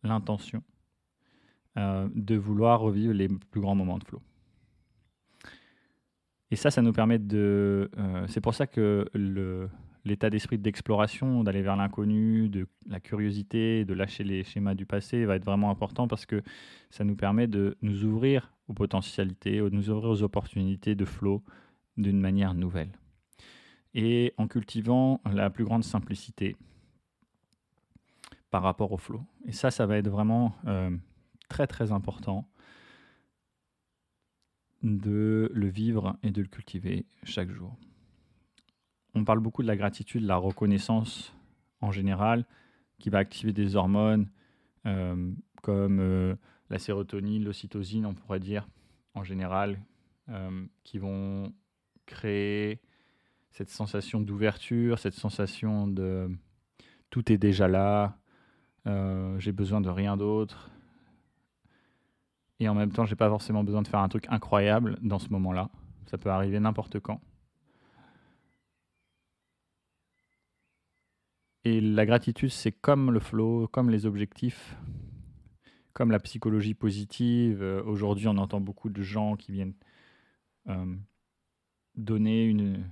l'intention 0.03 0.63
euh, 1.77 2.07
de 2.13 2.35
vouloir 2.35 2.79
revivre 2.79 3.13
les 3.13 3.27
plus 3.27 3.61
grands 3.61 3.75
moments 3.75 3.97
de 3.97 4.03
flow. 4.03 4.21
Et 6.51 6.55
ça, 6.55 6.69
ça 6.69 6.81
nous 6.81 6.93
permet 6.93 7.17
de... 7.17 7.89
Euh, 7.97 8.27
c'est 8.27 8.41
pour 8.41 8.53
ça 8.53 8.67
que 8.67 9.09
le, 9.13 9.69
l'état 10.05 10.29
d'esprit 10.29 10.57
d'exploration, 10.57 11.43
d'aller 11.43 11.61
vers 11.61 11.75
l'inconnu, 11.75 12.49
de 12.49 12.67
la 12.87 12.99
curiosité, 12.99 13.85
de 13.85 13.93
lâcher 13.93 14.23
les 14.23 14.43
schémas 14.43 14.75
du 14.75 14.85
passé 14.85 15.25
va 15.25 15.35
être 15.35 15.45
vraiment 15.45 15.69
important 15.69 16.07
parce 16.07 16.25
que 16.25 16.41
ça 16.89 17.03
nous 17.03 17.15
permet 17.15 17.47
de 17.47 17.77
nous 17.81 18.03
ouvrir 18.03 18.51
aux 18.67 18.73
potentialités, 18.73 19.57
de 19.57 19.69
nous 19.69 19.89
ouvrir 19.89 20.09
aux 20.09 20.23
opportunités 20.23 20.95
de 20.95 21.05
flow 21.05 21.43
d'une 21.97 22.19
manière 22.19 22.53
nouvelle. 22.53 22.91
Et 23.93 24.33
en 24.37 24.47
cultivant 24.47 25.21
la 25.31 25.49
plus 25.49 25.63
grande 25.63 25.83
simplicité 25.83 26.55
par 28.49 28.63
rapport 28.63 28.91
au 28.91 28.97
flow. 28.97 29.21
Et 29.45 29.51
ça, 29.51 29.71
ça 29.71 29.85
va 29.85 29.97
être 29.97 30.09
vraiment 30.09 30.55
euh, 30.67 30.95
très 31.49 31.67
très 31.67 31.91
important 31.91 32.47
de 34.81 35.49
le 35.53 35.67
vivre 35.67 36.17
et 36.23 36.31
de 36.31 36.41
le 36.41 36.47
cultiver 36.47 37.05
chaque 37.23 37.49
jour 37.49 37.77
on 39.15 39.23
parle 39.23 39.39
beaucoup 39.39 39.61
de 39.61 39.67
la 39.67 39.75
gratitude, 39.75 40.23
de 40.23 40.27
la 40.27 40.37
reconnaissance 40.37 41.33
en 41.81 41.91
général, 41.91 42.45
qui 42.99 43.09
va 43.09 43.19
activer 43.19 43.53
des 43.53 43.75
hormones 43.75 44.29
euh, 44.85 45.31
comme 45.61 45.99
euh, 45.99 46.35
la 46.69 46.79
sérotonine, 46.79 47.43
l'ocytosine, 47.43 48.05
on 48.05 48.13
pourrait 48.13 48.39
dire, 48.39 48.67
en 49.13 49.23
général, 49.23 49.79
euh, 50.29 50.65
qui 50.83 50.97
vont 50.97 51.53
créer 52.05 52.79
cette 53.51 53.69
sensation 53.69 54.19
d'ouverture, 54.19 54.99
cette 54.99 55.13
sensation 55.13 55.87
de 55.87 56.29
tout 57.09 57.31
est 57.31 57.37
déjà 57.37 57.67
là, 57.67 58.17
j'ai 59.37 59.51
besoin 59.51 59.79
de 59.79 59.89
rien 59.89 60.17
d'autre. 60.17 60.71
Et 62.59 62.67
en 62.67 62.73
même 62.73 62.91
temps, 62.91 63.05
j'ai 63.05 63.15
pas 63.15 63.29
forcément 63.29 63.63
besoin 63.63 63.81
de 63.81 63.87
faire 63.87 63.99
un 63.99 64.09
truc 64.09 64.25
incroyable 64.29 64.97
dans 65.01 65.19
ce 65.19 65.29
moment-là. 65.29 65.69
Ça 66.07 66.17
peut 66.17 66.29
arriver 66.29 66.59
n'importe 66.59 66.99
quand. 66.99 67.21
Et 71.65 71.79
la 71.79 72.05
gratitude, 72.05 72.49
c'est 72.49 72.73
comme 72.73 73.11
le 73.11 73.21
flow, 73.21 73.67
comme 73.69 73.89
les 73.89 74.05
objectifs, 74.05 74.75
comme 75.93 76.11
la 76.11 76.19
psychologie 76.19 76.73
positive. 76.73 77.63
Euh, 77.63 77.81
aujourd'hui, 77.83 78.27
on 78.27 78.37
entend 78.37 78.59
beaucoup 78.59 78.89
de 78.89 79.01
gens 79.01 79.37
qui 79.37 79.53
viennent 79.53 79.75
euh, 80.67 80.95
donner 81.95 82.45
une. 82.45 82.83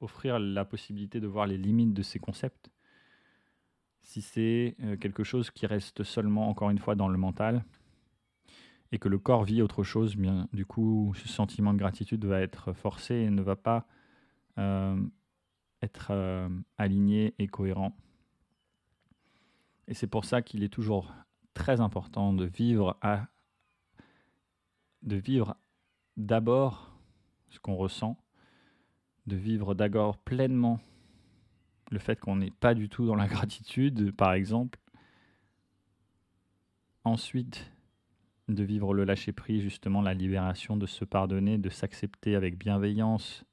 offrir 0.00 0.40
la 0.40 0.64
possibilité 0.64 1.20
de 1.20 1.28
voir 1.28 1.46
les 1.46 1.58
limites 1.58 1.94
de 1.94 2.02
ces 2.02 2.18
concepts. 2.18 2.68
Si 4.00 4.22
c'est 4.22 4.74
euh, 4.82 4.96
quelque 4.96 5.22
chose 5.22 5.50
qui 5.52 5.66
reste 5.66 6.02
seulement, 6.02 6.48
encore 6.48 6.70
une 6.70 6.78
fois, 6.78 6.96
dans 6.96 7.08
le 7.08 7.18
mental, 7.18 7.64
et 8.90 8.98
que 8.98 9.08
le 9.08 9.18
corps 9.20 9.44
vit 9.44 9.62
autre 9.62 9.84
chose, 9.84 10.16
bien, 10.16 10.48
du 10.52 10.66
coup, 10.66 11.12
ce 11.14 11.28
sentiment 11.28 11.72
de 11.74 11.78
gratitude 11.78 12.24
va 12.24 12.40
être 12.40 12.72
forcé 12.72 13.14
et 13.14 13.30
ne 13.30 13.42
va 13.42 13.54
pas 13.54 13.86
euh, 16.10 16.48
aligné 16.78 17.34
et 17.38 17.46
cohérent. 17.46 17.96
Et 19.88 19.94
c'est 19.94 20.06
pour 20.06 20.24
ça 20.24 20.42
qu'il 20.42 20.62
est 20.62 20.68
toujours 20.68 21.12
très 21.54 21.80
important 21.80 22.32
de 22.32 22.44
vivre 22.44 22.96
à 23.00 23.26
de 25.02 25.16
vivre 25.16 25.56
d'abord 26.16 26.92
ce 27.48 27.58
qu'on 27.58 27.74
ressent, 27.74 28.16
de 29.26 29.36
vivre 29.36 29.74
d'abord 29.74 30.18
pleinement 30.18 30.80
le 31.90 31.98
fait 31.98 32.18
qu'on 32.20 32.36
n'est 32.36 32.52
pas 32.52 32.74
du 32.74 32.88
tout 32.88 33.06
dans 33.06 33.16
la 33.16 33.26
gratitude, 33.28 34.14
par 34.14 34.32
exemple. 34.32 34.78
Ensuite, 37.04 37.70
de 38.48 38.62
vivre 38.62 38.94
le 38.94 39.04
lâcher-prise, 39.04 39.62
justement 39.62 40.02
la 40.02 40.14
libération, 40.14 40.76
de 40.76 40.86
se 40.86 41.04
pardonner, 41.04 41.58
de 41.58 41.70
s'accepter 41.70 42.34
avec 42.34 42.58
bienveillance 42.58 43.44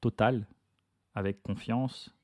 totale, 0.00 0.46
avec 1.14 1.42
confiance, 1.42 2.14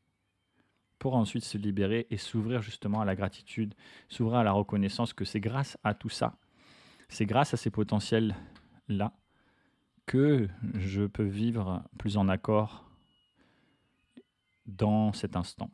pour 0.99 1.15
ensuite 1.15 1.45
se 1.45 1.59
libérer 1.59 2.07
et 2.11 2.19
s'ouvrir 2.19 2.61
justement 2.61 3.01
à 3.01 3.05
la 3.05 3.17
gratitude, 3.17 3.75
s'ouvrir 4.09 4.39
à 4.39 4.45
la 4.45 4.53
reconnaissance 4.53 5.13
que 5.13 5.25
c'est 5.25 5.41
grâce 5.41 5.79
à 5.83 5.95
tout 5.95 6.11
ça, 6.11 6.37
c'est 7.09 7.27
grâce 7.27 7.55
à 7.55 7.57
ces 7.57 7.71
potentiels-là 7.71 9.13
que 10.07 10.49
je 10.75 11.03
peux 11.07 11.25
vivre 11.25 11.83
plus 11.99 12.17
en 12.17 12.29
accord 12.29 12.85
dans 14.67 15.13
cet 15.13 15.37
instant, 15.37 15.71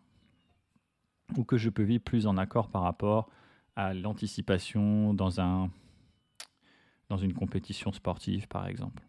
ou 1.36 1.44
que 1.44 1.56
je 1.56 1.70
peux 1.70 1.82
vivre 1.82 2.04
plus 2.04 2.26
en 2.26 2.36
accord 2.36 2.68
par 2.68 2.82
rapport 2.82 3.28
à 3.74 3.94
l'anticipation 3.94 5.12
dans, 5.12 5.68
dans 7.08 7.16
une 7.16 7.34
compétition 7.34 7.92
sportive, 7.92 8.46
par 8.48 8.66
exemple. 8.66 9.02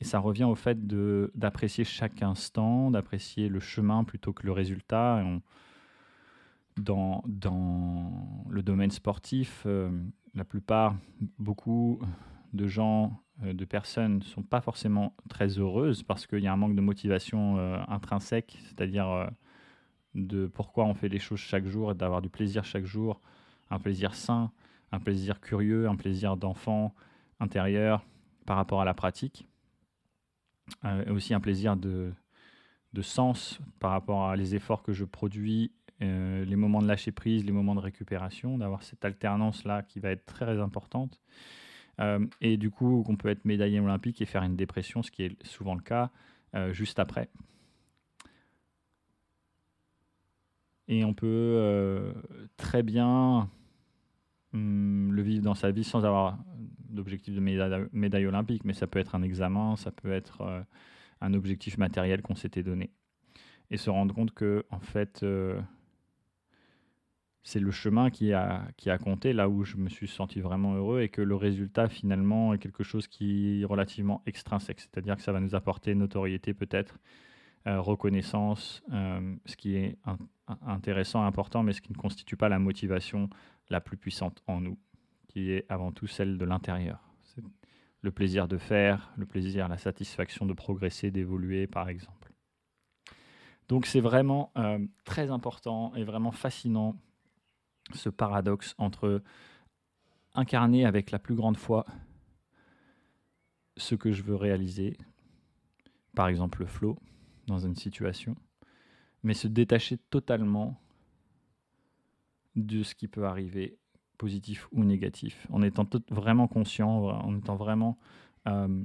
Et 0.00 0.04
ça 0.04 0.18
revient 0.18 0.44
au 0.44 0.54
fait 0.54 0.86
d'apprécier 0.86 1.84
chaque 1.84 2.22
instant, 2.22 2.90
d'apprécier 2.90 3.48
le 3.48 3.60
chemin 3.60 4.04
plutôt 4.04 4.32
que 4.32 4.46
le 4.46 4.52
résultat. 4.52 5.22
dans, 6.76 7.22
dans, 7.26 8.44
le 8.50 8.62
domaine 8.62 8.90
sportif, 8.90 9.62
euh, 9.66 9.90
la 10.34 10.44
plupart, 10.44 10.96
beaucoup 11.38 12.00
de 12.52 12.66
gens, 12.66 13.22
euh, 13.44 13.52
de 13.52 13.64
personnes 13.64 14.18
ne 14.18 14.24
sont 14.24 14.42
pas 14.42 14.60
forcément 14.60 15.14
très 15.28 15.58
heureuses 15.58 16.02
parce 16.02 16.26
qu'il 16.26 16.40
y 16.40 16.48
a 16.48 16.52
un 16.52 16.56
manque 16.56 16.74
de 16.74 16.80
motivation 16.80 17.58
euh, 17.58 17.78
intrinsèque, 17.88 18.58
c'est-à-dire 18.64 19.30
de 20.14 20.46
pourquoi 20.46 20.84
on 20.84 20.94
fait 20.94 21.08
les 21.08 21.18
choses 21.18 21.40
chaque 21.40 21.66
jour 21.66 21.92
et 21.92 21.94
d'avoir 21.94 22.22
du 22.22 22.28
plaisir 22.28 22.64
chaque 22.64 22.84
jour, 22.84 23.20
un 23.70 23.78
plaisir 23.78 24.14
sain, 24.14 24.50
un 24.92 25.00
plaisir 25.00 25.40
curieux, 25.40 25.88
un 25.88 25.96
plaisir 25.96 26.36
d'enfant 26.36 26.94
intérieur 27.40 28.04
par 28.46 28.56
rapport 28.56 28.80
à 28.80 28.84
la 28.84 28.94
pratique. 28.94 29.48
Euh, 30.84 31.14
aussi 31.14 31.32
un 31.32 31.40
plaisir 31.40 31.76
de, 31.76 32.12
de, 32.92 33.02
sens 33.02 33.58
par 33.80 33.90
rapport 33.90 34.28
à 34.28 34.36
les 34.36 34.54
efforts 34.54 34.82
que 34.82 34.92
je 34.92 35.04
produis, 35.04 35.72
euh, 36.02 36.44
les 36.44 36.56
moments 36.56 36.82
de 36.82 36.86
lâcher 36.86 37.12
prise, 37.12 37.44
les 37.44 37.52
moments 37.52 37.74
de 37.74 37.80
récupération, 37.80 38.58
d'avoir 38.58 38.82
cette 38.82 39.04
alternance-là 39.04 39.82
qui 39.82 39.98
va 39.98 40.10
être 40.10 40.26
très 40.26 40.60
importante. 40.60 41.20
Euh, 42.00 42.26
et 42.40 42.56
du 42.56 42.70
coup, 42.70 43.02
qu'on 43.06 43.16
peut 43.16 43.28
être 43.28 43.44
médaillé 43.44 43.80
olympique 43.80 44.20
et 44.20 44.26
faire 44.26 44.42
une 44.42 44.56
dépression, 44.56 45.02
ce 45.02 45.10
qui 45.10 45.22
est 45.22 45.46
souvent 45.46 45.74
le 45.74 45.82
cas, 45.82 46.10
juste 46.70 47.00
après. 47.00 47.28
Et 50.86 51.04
on 51.04 51.14
peut 51.14 52.14
très 52.56 52.84
bien 52.84 53.50
hum, 54.54 55.12
le 55.12 55.22
vivre 55.22 55.42
dans 55.42 55.54
sa 55.54 55.70
vie 55.70 55.84
sans 55.84 56.04
avoir 56.04 56.38
d'objectif 56.88 57.34
de 57.34 57.40
médaille, 57.40 58.26
olympique, 58.26 58.64
mais 58.64 58.72
ça 58.72 58.86
peut 58.86 58.98
être 58.98 59.14
un 59.14 59.22
examen, 59.22 59.76
ça 59.76 59.90
peut 59.90 60.12
être 60.12 60.42
euh, 60.42 60.62
un 61.20 61.34
objectif 61.34 61.76
matériel 61.78 62.22
qu'on 62.22 62.36
s'était 62.36 62.62
donné. 62.62 62.90
Et 63.70 63.76
se 63.76 63.90
rendre 63.90 64.14
compte 64.14 64.32
que, 64.32 64.64
en 64.70 64.80
fait, 64.80 65.22
euh, 65.22 65.60
c'est 67.42 67.60
le 67.60 67.70
chemin 67.70 68.10
qui 68.10 68.32
a, 68.32 68.68
qui 68.76 68.90
a 68.90 68.98
compté, 68.98 69.32
là 69.32 69.48
où 69.48 69.64
je 69.64 69.76
me 69.76 69.88
suis 69.88 70.08
senti 70.08 70.40
vraiment 70.40 70.74
heureux, 70.74 71.02
et 71.02 71.08
que 71.08 71.20
le 71.20 71.34
résultat, 71.34 71.88
finalement, 71.88 72.54
est 72.54 72.58
quelque 72.58 72.84
chose 72.84 73.08
qui 73.08 73.62
est 73.62 73.64
relativement 73.64 74.22
extrinsèque. 74.26 74.80
C'est-à-dire 74.80 75.16
que 75.16 75.22
ça 75.22 75.32
va 75.32 75.40
nous 75.40 75.54
apporter 75.54 75.94
notoriété, 75.94 76.54
peut-être, 76.54 76.98
reconnaissance, 77.66 78.82
ce 78.90 79.56
qui 79.56 79.76
est 79.76 79.98
intéressant, 80.66 81.24
important, 81.24 81.62
mais 81.62 81.72
ce 81.72 81.80
qui 81.80 81.92
ne 81.92 81.98
constitue 81.98 82.36
pas 82.36 82.48
la 82.48 82.58
motivation 82.58 83.30
la 83.70 83.80
plus 83.80 83.96
puissante 83.96 84.42
en 84.46 84.60
nous, 84.60 84.78
qui 85.28 85.50
est 85.50 85.64
avant 85.70 85.92
tout 85.92 86.06
celle 86.06 86.36
de 86.38 86.44
l'intérieur. 86.44 87.00
Le 88.02 88.10
plaisir 88.10 88.48
de 88.48 88.58
faire, 88.58 89.12
le 89.16 89.24
plaisir, 89.24 89.66
la 89.68 89.78
satisfaction 89.78 90.44
de 90.44 90.52
progresser, 90.52 91.10
d'évoluer, 91.10 91.66
par 91.66 91.88
exemple. 91.88 92.32
Donc 93.68 93.86
c'est 93.86 94.00
vraiment 94.00 94.52
très 95.04 95.30
important 95.30 95.94
et 95.94 96.04
vraiment 96.04 96.32
fascinant 96.32 96.96
ce 97.94 98.10
paradoxe 98.10 98.74
entre 98.76 99.22
incarner 100.34 100.84
avec 100.84 101.10
la 101.10 101.18
plus 101.18 101.34
grande 101.34 101.56
foi 101.56 101.86
ce 103.76 103.94
que 103.94 104.12
je 104.12 104.22
veux 104.22 104.36
réaliser, 104.36 104.98
par 106.14 106.28
exemple 106.28 106.60
le 106.60 106.66
flow 106.66 106.98
dans 107.46 107.58
une 107.58 107.76
situation, 107.76 108.36
mais 109.22 109.34
se 109.34 109.48
détacher 109.48 109.98
totalement 110.10 110.80
de 112.56 112.82
ce 112.82 112.94
qui 112.94 113.08
peut 113.08 113.24
arriver, 113.24 113.78
positif 114.18 114.68
ou 114.72 114.84
négatif, 114.84 115.46
en 115.50 115.62
étant 115.62 115.88
vraiment 116.10 116.46
conscient, 116.46 116.88
en 116.88 117.36
étant 117.36 117.56
vraiment 117.56 117.98
euh, 118.46 118.84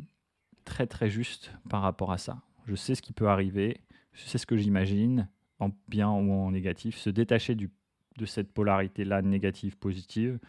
très 0.65 0.87
très 0.87 1.09
juste 1.09 1.53
par 1.69 1.81
rapport 1.81 2.11
à 2.11 2.17
ça. 2.17 2.41
Je 2.65 2.75
sais 2.75 2.95
ce 2.95 3.01
qui 3.01 3.13
peut 3.13 3.27
arriver, 3.27 3.81
je 4.13 4.23
sais 4.23 4.37
ce 4.37 4.45
que 4.45 4.57
j'imagine, 4.57 5.29
en 5.59 5.71
bien 5.87 6.09
ou 6.09 6.31
en 6.31 6.51
négatif, 6.51 6.97
se 6.97 7.09
détacher 7.09 7.55
de 7.55 8.25
cette 8.25 8.51
polarité-là 8.51 9.21
négative-positive 9.21 10.39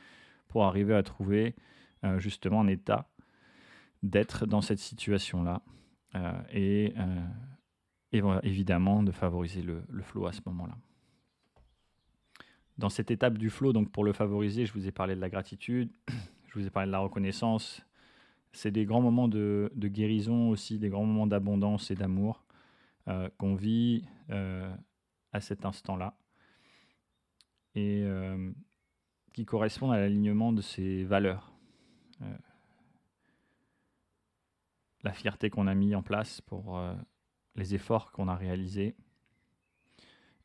pour 0.48 0.64
arriver 0.64 0.94
à 0.94 1.02
trouver 1.02 1.54
euh, 2.04 2.18
justement 2.18 2.60
un 2.60 2.68
état 2.68 3.08
d'être 4.02 4.46
dans 4.46 4.60
cette 4.60 4.78
situation-là 4.78 5.62
euh, 6.14 6.42
et, 6.52 6.94
euh, 8.14 8.40
évidemment 8.42 9.02
de 9.02 9.12
favoriser 9.12 9.62
le, 9.62 9.82
le 9.88 10.02
flow 10.02 10.26
à 10.26 10.32
ce 10.32 10.40
moment-là. 10.46 10.76
Dans 12.78 12.88
cette 12.88 13.10
étape 13.10 13.38
du 13.38 13.50
flow, 13.50 13.72
donc 13.72 13.90
pour 13.90 14.04
le 14.04 14.12
favoriser, 14.12 14.66
je 14.66 14.72
vous 14.72 14.88
ai 14.88 14.92
parlé 14.92 15.14
de 15.14 15.20
la 15.20 15.28
gratitude, 15.28 15.90
je 16.48 16.58
vous 16.58 16.66
ai 16.66 16.70
parlé 16.70 16.86
de 16.86 16.92
la 16.92 17.00
reconnaissance. 17.00 17.82
C'est 18.52 18.70
des 18.70 18.84
grands 18.84 19.02
moments 19.02 19.28
de, 19.28 19.70
guérison 19.76 20.50
aussi, 20.50 20.78
des 20.78 20.88
grands 20.88 21.04
moments 21.04 21.26
d'abondance 21.26 21.90
et 21.90 21.94
d'amour 21.94 22.44
euh, 23.08 23.28
qu'on 23.38 23.54
vit 23.54 24.04
à 25.32 25.40
cet 25.40 25.64
instant-là 25.64 26.16
et 27.74 28.04
qui 29.32 29.44
correspondent 29.44 29.92
à 29.92 29.98
l'alignement 29.98 30.52
de 30.52 30.60
ces 30.60 31.02
valeurs 31.02 31.52
la 35.02 35.12
fierté 35.12 35.50
qu'on 35.50 35.66
a 35.66 35.74
mis 35.74 35.94
en 35.94 36.02
place 36.02 36.40
pour 36.40 36.78
euh, 36.78 36.94
les 37.57 37.75
efforts 37.75 38.12
qu'on 38.12 38.28
a 38.28 38.37
réalisés, 38.37 38.95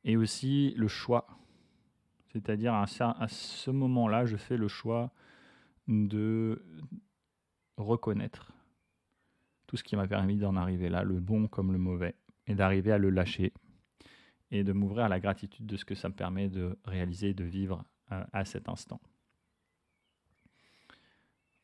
et 0.04 0.18
aussi 0.18 0.74
le 0.78 0.88
choix. 0.88 1.28
C'est-à-dire 2.32 2.74
à, 2.74 2.88
ce 2.88 3.72
moment-là, 3.72 4.26
je 4.26 4.36
fais 4.36 4.58
le 4.58 4.68
choix 4.68 5.12
de 5.88 6.64
reconnaître 7.78 8.52
tout 9.68 9.78
ce 9.78 9.84
qui 9.84 9.96
m'a 9.96 10.08
permis 10.08 10.38
d'en 10.38 10.56
arriver 10.56 10.90
là, 10.90 11.04
le 11.04 11.20
bon 11.20 11.48
comme 11.48 11.72
le 11.72 11.78
mauvais, 11.78 12.16
et 12.48 12.56
d'arriver 12.56 12.92
à 12.92 12.98
le 12.98 13.10
lâcher, 13.10 13.54
et 14.52 14.64
de 14.64 14.74
m'ouvrir 14.74 15.06
à 15.06 15.10
la 15.10 15.20
gratitude 15.20 15.66
de 15.66 15.78
ce 15.78 15.86
que 15.86 15.96
ça 15.96 16.10
me 16.10 16.14
permet 16.14 16.50
de 16.50 16.78
réaliser, 16.86 17.34
de 17.34 17.44
vivre 17.44 17.84
euh, 18.12 18.24
à 18.32 18.46
cet 18.46 18.70
instant. 18.70 19.00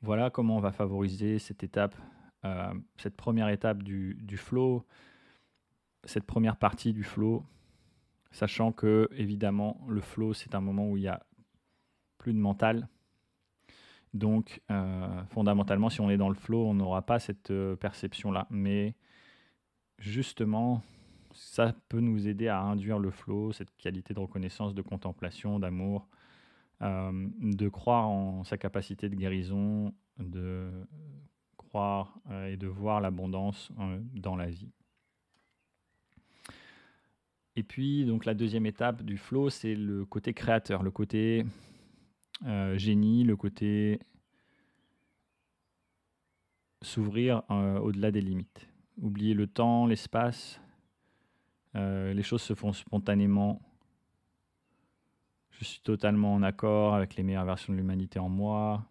Voilà 0.01 0.31
comment 0.31 0.57
on 0.57 0.61
va 0.61 0.71
favoriser 0.71 1.37
cette 1.37 1.63
étape 1.63 1.95
euh, 2.43 2.73
cette 2.97 3.15
première 3.15 3.49
étape 3.49 3.83
du, 3.83 4.37
flow, 4.37 4.85
cette 6.03 6.25
première 6.25 6.57
partie 6.57 6.93
du 6.93 7.03
flow, 7.03 7.43
sachant 8.31 8.71
que 8.71 9.09
évidemment 9.11 9.79
le 9.87 10.01
flow 10.01 10.33
c'est 10.33 10.55
un 10.55 10.61
moment 10.61 10.89
où 10.89 10.97
il 10.97 11.03
y 11.03 11.07
a 11.07 11.25
plus 12.17 12.33
de 12.33 12.39
mental. 12.39 12.87
Donc 14.13 14.61
euh, 14.71 15.23
fondamentalement 15.25 15.89
si 15.89 16.01
on 16.01 16.09
est 16.09 16.17
dans 16.17 16.29
le 16.29 16.35
flow 16.35 16.65
on 16.67 16.73
n'aura 16.73 17.01
pas 17.01 17.19
cette 17.19 17.51
euh, 17.51 17.75
perception 17.75 18.31
là. 18.31 18.47
Mais 18.49 18.95
justement 19.99 20.81
ça 21.33 21.73
peut 21.87 22.01
nous 22.01 22.27
aider 22.27 22.49
à 22.49 22.59
induire 22.59 22.99
le 22.99 23.09
flow, 23.09 23.53
cette 23.53 23.73
qualité 23.77 24.13
de 24.13 24.19
reconnaissance, 24.19 24.73
de 24.73 24.81
contemplation, 24.81 25.59
d'amour, 25.59 26.09
de 26.81 27.69
croire 27.69 28.09
en 28.09 28.43
sa 28.43 28.57
capacité 28.57 29.07
de 29.07 29.15
guérison, 29.15 29.93
de 30.17 30.69
euh, 31.75 32.47
et 32.47 32.57
de 32.57 32.67
voir 32.67 32.99
l'abondance 32.99 33.71
euh, 33.79 33.99
dans 34.13 34.35
la 34.35 34.49
vie. 34.49 34.69
Et 37.55 37.63
puis, 37.63 38.05
donc, 38.05 38.25
la 38.25 38.33
deuxième 38.33 38.65
étape 38.65 39.03
du 39.03 39.17
flow, 39.17 39.49
c'est 39.49 39.75
le 39.75 40.05
côté 40.05 40.33
créateur, 40.33 40.83
le 40.83 40.91
côté 40.91 41.45
euh, 42.45 42.77
génie, 42.77 43.23
le 43.23 43.35
côté 43.35 43.99
s'ouvrir 46.81 47.43
au-delà 47.49 48.11
des 48.11 48.21
limites. 48.21 48.67
Oublier 48.97 49.35
le 49.35 49.45
temps, 49.45 49.85
l'espace, 49.85 50.59
les 51.75 52.23
choses 52.23 52.41
se 52.41 52.55
font 52.55 52.73
spontanément. 52.73 53.61
Je 55.51 55.63
suis 55.63 55.81
totalement 55.81 56.33
en 56.33 56.41
accord 56.41 56.95
avec 56.95 57.15
les 57.15 57.21
meilleures 57.21 57.45
versions 57.45 57.71
de 57.71 57.77
l'humanité 57.77 58.17
en 58.17 58.29
moi 58.29 58.83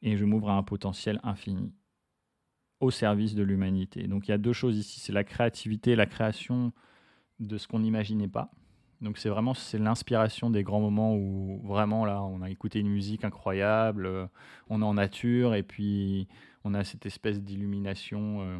et 0.00 0.16
je 0.16 0.24
m'ouvre 0.24 0.48
à 0.50 0.54
un 0.54 0.62
potentiel 0.62 1.20
infini 1.22 1.74
au 2.80 2.90
service 2.90 3.34
de 3.34 3.42
l'humanité. 3.42 4.06
Donc 4.06 4.28
il 4.28 4.30
y 4.30 4.34
a 4.34 4.38
deux 4.38 4.52
choses 4.52 4.78
ici, 4.78 5.00
c'est 5.00 5.12
la 5.12 5.24
créativité, 5.24 5.96
la 5.96 6.06
création 6.06 6.72
de 7.40 7.58
ce 7.58 7.68
qu'on 7.68 7.80
n'imaginait 7.80 8.28
pas. 8.28 8.50
Donc 9.00 9.18
c'est 9.18 9.28
vraiment 9.28 9.54
c'est 9.54 9.78
l'inspiration 9.78 10.50
des 10.50 10.64
grands 10.64 10.80
moments 10.80 11.14
où 11.14 11.60
vraiment 11.64 12.04
là 12.04 12.22
on 12.22 12.42
a 12.42 12.50
écouté 12.50 12.80
une 12.80 12.88
musique 12.88 13.24
incroyable, 13.24 14.06
euh, 14.06 14.26
on 14.70 14.82
est 14.82 14.84
en 14.84 14.94
nature 14.94 15.54
et 15.54 15.62
puis 15.62 16.26
on 16.64 16.74
a 16.74 16.82
cette 16.82 17.06
espèce 17.06 17.40
d'illumination 17.40 18.42
euh, 18.42 18.58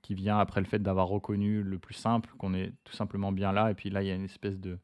qui 0.00 0.14
vient 0.14 0.38
après 0.38 0.60
le 0.60 0.66
fait 0.66 0.78
d'avoir 0.78 1.08
reconnu 1.08 1.62
le 1.62 1.78
plus 1.78 1.94
simple, 1.94 2.30
qu'on 2.38 2.54
est 2.54 2.72
tout 2.84 2.94
simplement 2.94 3.32
bien 3.32 3.52
là 3.52 3.70
et 3.70 3.74
puis 3.74 3.90
là 3.90 4.02
il 4.02 4.08
y 4.08 4.10
a 4.10 4.14
une 4.14 4.24
espèce 4.24 4.58
de 4.58 4.78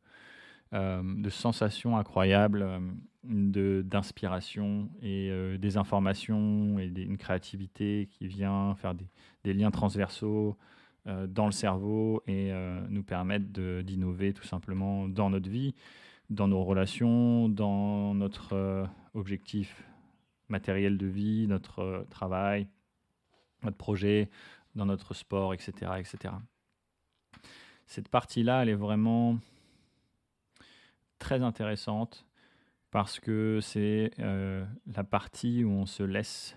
euh, 0.75 1.03
de 1.03 1.31
sensations 1.31 1.97
incroyables, 1.97 2.63
euh, 2.63 3.83
d'inspiration 3.83 4.89
et 5.03 5.31
des 5.59 5.77
informations 5.77 6.79
et 6.79 6.85
une 6.85 7.19
créativité 7.19 8.09
qui 8.13 8.27
vient 8.27 8.75
faire 8.77 8.95
des, 8.95 9.53
liens 9.53 9.71
transversaux 9.71 10.57
dans 11.07 11.47
le 11.47 11.53
cerveau 11.53 12.23
et 12.27 12.53
nous 12.89 13.03
permettre 13.03 13.47
d'innover 13.83 14.33
tout 14.33 14.45
simplement 14.45 15.09
dans 15.09 15.31
notre 15.31 15.49
vie, 15.49 15.75
dans 16.29 16.47
nos 16.47 16.63
relations, 16.63 17.49
dans 17.49 18.15
notre 18.15 18.87
objectif 19.15 19.85
matériel 20.49 20.99
de 20.99 21.07
vie, 21.07 21.47
notre 21.49 22.07
travail, 22.11 22.69
notre 23.63 23.77
projet, 23.77 24.29
dans 24.75 24.87
notre 24.87 25.15
sport, 25.15 25.55
etc. 25.55 25.93
etc. 25.99 26.35
Cette 27.87 28.09
partie-là, 28.09 28.63
elle 28.63 28.69
est 28.69 28.75
vraiment 28.75 29.39
très 31.19 31.43
intéressante 31.43 32.27
parce 32.91 33.21
que 33.21 33.61
c'est 33.61 34.11
euh, 34.19 34.65
la 34.87 35.05
partie 35.05 35.65
où 35.65 35.71
on 35.71 35.87
se 35.87 36.03
laisse 36.03 36.57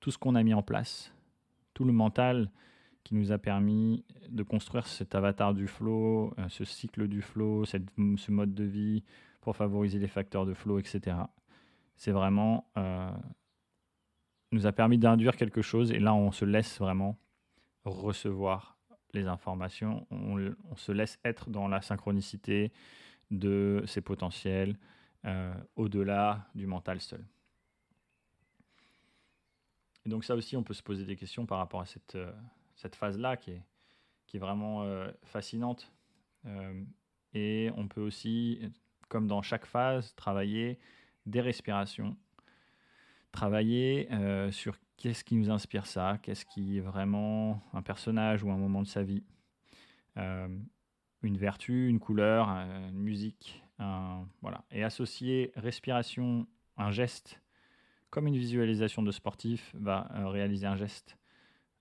tout 0.00 0.10
ce 0.10 0.18
qu'on 0.18 0.34
a 0.34 0.42
mis 0.42 0.54
en 0.54 0.62
place, 0.62 1.12
tout 1.74 1.84
le 1.84 1.92
mental 1.92 2.50
qui 3.04 3.14
nous 3.14 3.32
a 3.32 3.38
permis 3.38 4.04
de 4.30 4.42
construire 4.42 4.86
cet 4.86 5.14
avatar 5.14 5.54
du 5.54 5.68
flow, 5.68 6.34
euh, 6.38 6.48
ce 6.48 6.64
cycle 6.64 7.06
du 7.06 7.20
flow, 7.20 7.66
cette, 7.66 7.86
ce 8.16 8.30
mode 8.30 8.54
de 8.54 8.64
vie 8.64 9.04
pour 9.42 9.54
favoriser 9.56 9.98
les 9.98 10.08
facteurs 10.08 10.46
de 10.46 10.54
flow, 10.54 10.78
etc. 10.78 11.18
C'est 11.96 12.10
vraiment 12.10 12.66
euh, 12.78 13.10
nous 14.52 14.66
a 14.66 14.72
permis 14.72 14.98
d'induire 14.98 15.36
quelque 15.36 15.62
chose 15.62 15.92
et 15.92 15.98
là 15.98 16.14
on 16.14 16.32
se 16.32 16.46
laisse 16.46 16.78
vraiment 16.78 17.18
recevoir 17.84 18.78
les 19.12 19.26
informations, 19.26 20.06
on, 20.10 20.54
se 20.74 20.90
laisse 20.90 21.20
être 21.24 21.50
dans 21.50 21.68
la 21.68 21.82
synchronicité, 21.82 22.72
de 23.30 23.82
ses 23.86 24.00
potentiels 24.00 24.76
euh, 25.24 25.54
au-delà 25.76 26.48
du 26.54 26.66
mental 26.66 27.00
seul. 27.00 27.24
Et 30.04 30.08
donc 30.08 30.24
ça 30.24 30.34
aussi, 30.34 30.56
on 30.56 30.62
peut 30.62 30.74
se 30.74 30.82
poser 30.82 31.04
des 31.04 31.16
questions 31.16 31.46
par 31.46 31.58
rapport 31.58 31.80
à 31.80 31.86
cette, 31.86 32.16
cette 32.74 32.96
phase-là 32.96 33.36
qui 33.36 33.52
est, 33.52 33.62
qui 34.26 34.36
est 34.36 34.40
vraiment 34.40 34.82
euh, 34.82 35.10
fascinante. 35.24 35.92
et 37.32 37.70
on 37.76 37.88
peut 37.88 38.02
aussi, 38.02 38.60
comme 39.08 39.26
dans 39.26 39.42
chaque 39.42 39.66
phase, 39.66 40.14
travailler 40.14 40.78
des 41.26 41.40
respirations, 41.40 42.16
travailler 43.32 44.08
sur 44.50 44.76
qu'est-ce 44.96 45.24
qui 45.24 45.36
nous 45.36 45.50
inspire 45.50 45.86
ça, 45.86 46.18
qu'est-ce 46.22 46.44
qui 46.44 46.76
est 46.76 46.80
vraiment 46.80 47.62
un 47.72 47.80
personnage 47.82 48.44
ou 48.44 48.50
un 48.50 48.58
moment 48.58 48.82
de 48.82 48.86
sa 48.86 49.02
vie 49.02 49.24
une 50.16 51.38
vertu, 51.38 51.88
une 51.88 51.98
couleur, 51.98 52.48
une 52.48 53.00
musique, 53.00 53.64
voilà. 54.42 54.64
Et 54.70 54.84
associer 54.84 55.52
respiration, 55.56 56.46
un 56.76 56.90
geste, 56.90 57.40
comme 58.10 58.26
une 58.26 58.36
visualisation 58.36 59.02
de 59.02 59.10
sportif 59.10 59.74
va 59.74 60.08
euh, 60.14 60.28
réaliser 60.28 60.66
un 60.66 60.76
geste 60.76 61.16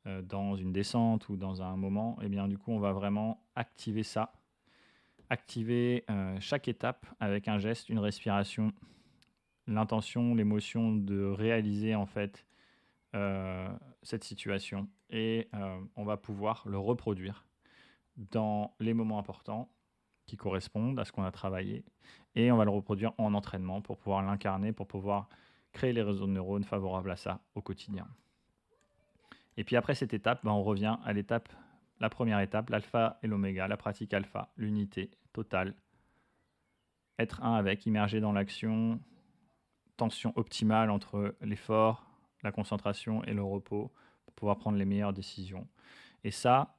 euh, 0.05 0.21
dans 0.21 0.55
une 0.55 0.73
descente 0.73 1.29
ou 1.29 1.37
dans 1.37 1.61
un 1.61 1.77
moment, 1.77 2.17
et 2.21 2.25
eh 2.25 2.29
bien 2.29 2.49
du 2.49 2.57
coup, 2.57 2.71
on 2.71 2.79
va 2.79 2.91
vraiment 2.91 3.41
activer 3.55 4.03
ça, 4.03 4.33
activer 5.29 6.03
euh, 6.09 6.37
chaque 6.41 6.67
étape 6.67 7.05
avec 7.21 7.47
un 7.47 7.57
geste, 7.57 7.87
une 7.87 7.99
respiration, 7.99 8.73
l'intention, 9.65 10.35
l'émotion 10.35 10.93
de 10.93 11.23
réaliser 11.23 11.95
en 11.95 12.05
fait 12.05 12.45
euh, 13.15 13.69
cette 14.01 14.25
situation, 14.25 14.89
et 15.09 15.47
on 15.95 16.03
va 16.03 16.17
pouvoir 16.17 16.63
le 16.65 16.79
reproduire 16.79 17.45
dans 18.17 18.75
les 18.79 18.93
moments 18.93 19.19
importants 19.19 19.69
qui 20.25 20.35
correspondent 20.35 20.99
à 20.99 21.05
ce 21.05 21.11
qu'on 21.11 21.23
a 21.23 21.31
travaillé, 21.31 21.85
et 22.35 22.51
on 22.51 22.57
va 22.57 22.65
le 22.65 22.71
reproduire 22.71 23.13
en 23.17 23.33
entraînement 23.33 23.81
pour 23.81 23.97
pouvoir 23.97 24.21
l'incarner, 24.21 24.73
pour 24.73 24.87
pouvoir 24.87 25.29
créer 25.71 25.93
les 25.93 26.01
réseaux 26.01 26.25
de 26.25 26.31
neurones 26.31 26.63
favorables 26.63 27.11
à 27.11 27.15
ça 27.15 27.39
au 27.55 27.61
quotidien. 27.61 28.07
Et 29.57 29.63
puis 29.63 29.75
après 29.75 29.95
cette 29.95 30.13
étape, 30.13 30.43
ben, 30.43 30.51
on 30.51 30.63
revient 30.63 30.97
à 31.03 31.13
l'étape, 31.13 31.49
la 31.99 32.09
première 32.09 32.39
étape, 32.39 32.69
l'alpha 32.69 33.19
et 33.23 33.27
l'oméga, 33.27 33.67
la 33.67 33.77
pratique 33.77 34.13
alpha, 34.13 34.51
l'unité 34.57 35.11
totale. 35.31 35.75
Être 37.19 37.43
un 37.43 37.53
avec, 37.53 37.85
immerger 37.85 38.19
dans 38.19 38.31
l'action, 38.31 38.99
tension 39.97 40.33
optimale 40.35 40.89
entre 40.89 41.35
l'effort, 41.41 42.05
la 42.41 42.51
concentration 42.51 43.23
et 43.23 43.33
le 43.33 43.43
repos 43.43 43.91
pour 44.25 44.33
pouvoir 44.33 44.57
prendre 44.57 44.77
les 44.77 44.85
meilleures 44.85 45.13
décisions. 45.13 45.67
Et 46.23 46.31
ça, 46.31 46.75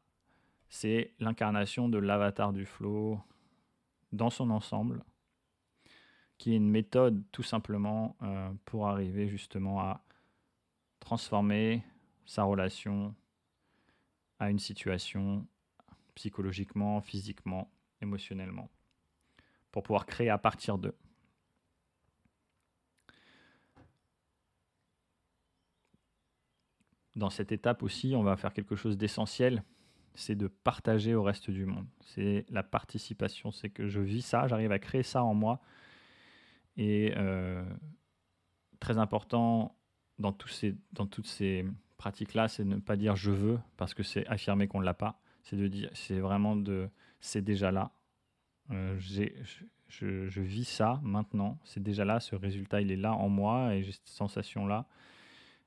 c'est 0.69 1.15
l'incarnation 1.21 1.89
de 1.89 1.99
l'avatar 1.99 2.53
du 2.53 2.67
flow 2.67 3.21
dans 4.13 4.31
son 4.31 4.51
ensemble, 4.51 5.05
qui 6.39 6.53
est 6.53 6.57
une 6.57 6.71
méthode 6.71 7.23
tout 7.31 7.43
simplement 7.43 8.17
euh, 8.23 8.51
pour 8.65 8.89
arriver 8.89 9.29
justement 9.29 9.81
à 9.81 10.03
transformer 11.01 11.85
sa 12.27 12.45
relation 12.45 13.15
à 14.39 14.51
une 14.51 14.59
situation 14.59 15.47
psychologiquement, 16.15 17.01
physiquement, 17.01 17.71
émotionnellement, 18.01 18.71
pour 19.73 19.83
pouvoir 19.83 20.07
créer 20.07 20.31
à 20.31 20.39
partir 20.39 20.79
d'eux. 20.79 20.97
Dans 27.17 27.31
cette 27.31 27.53
étape 27.53 27.83
aussi, 27.83 28.15
on 28.17 28.23
va 28.23 28.37
faire 28.37 28.53
quelque 28.53 28.75
chose 28.75 28.97
d'essentiel, 28.97 29.63
c'est 30.15 30.35
de 30.35 30.49
partager 30.49 31.15
au 31.15 31.23
reste 31.23 31.51
du 31.51 31.65
monde. 31.65 31.87
C'est 32.01 32.45
la 32.49 32.63
participation, 32.63 33.53
c'est 33.53 33.71
que 33.71 33.89
je 33.89 34.01
vis 34.01 34.23
ça, 34.23 34.47
j'arrive 34.49 34.73
à 34.73 34.79
créer 34.79 35.03
ça 35.03 35.23
en 35.23 35.35
moi. 35.35 35.61
Et 36.77 37.13
euh, 37.17 37.65
très 38.81 38.99
important 38.99 39.77
dans, 40.19 40.33
tous 40.33 40.49
ces, 40.49 40.77
dans 40.93 41.07
toutes 41.07 41.27
ces 41.27 41.65
pratique-là, 41.97 42.49
c'est 42.49 42.65
ne 42.65 42.77
pas 42.77 42.97
dire 42.97 43.17
je 43.17 43.31
veux 43.31 43.59
parce 43.77 43.95
que 43.95 44.03
c'est 44.03 44.27
affirmer 44.27 44.69
qu'on 44.69 44.81
ne 44.81 44.85
l'a 44.85 44.95
pas. 44.95 45.21
C'est 45.43 45.57
de 45.57 45.69
dire, 45.69 45.91
c'est 45.93 46.19
vraiment 46.19 46.57
de, 46.57 46.89
c'est 47.21 47.43
déjà 47.43 47.71
là. 47.71 47.93
Euh, 48.71 48.99
je, 48.99 50.41
vis 50.41 50.65
ça 50.65 51.01
maintenant. 51.03 51.59
C'est 51.65 51.83
déjà 51.83 52.05
là. 52.05 52.21
Ce 52.21 52.35
résultat, 52.35 52.81
il 52.81 52.91
est 52.91 52.97
là 52.97 53.13
en 53.13 53.29
moi 53.29 53.75
et 53.75 53.83
j'ai 53.83 53.93
cette 53.93 54.09
sensation-là 54.09 54.87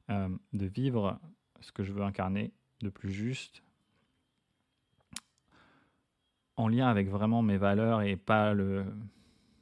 euh, 0.09 0.29
de 0.53 0.65
vivre 0.65 1.19
ce 1.59 1.71
que 1.71 1.83
je 1.83 1.93
veux 1.93 2.03
incarner 2.03 2.51
de 2.81 2.89
plus 2.89 3.11
juste, 3.11 3.63
en 6.55 6.67
lien 6.67 6.87
avec 6.87 7.07
vraiment 7.09 7.41
mes 7.41 7.57
valeurs 7.57 8.01
et 8.01 8.15
pas 8.15 8.53
le, 8.53 8.85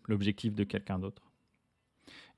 l'objectif 0.07 0.53
de 0.53 0.63
quelqu'un 0.63 0.99
d'autre. 0.99 1.31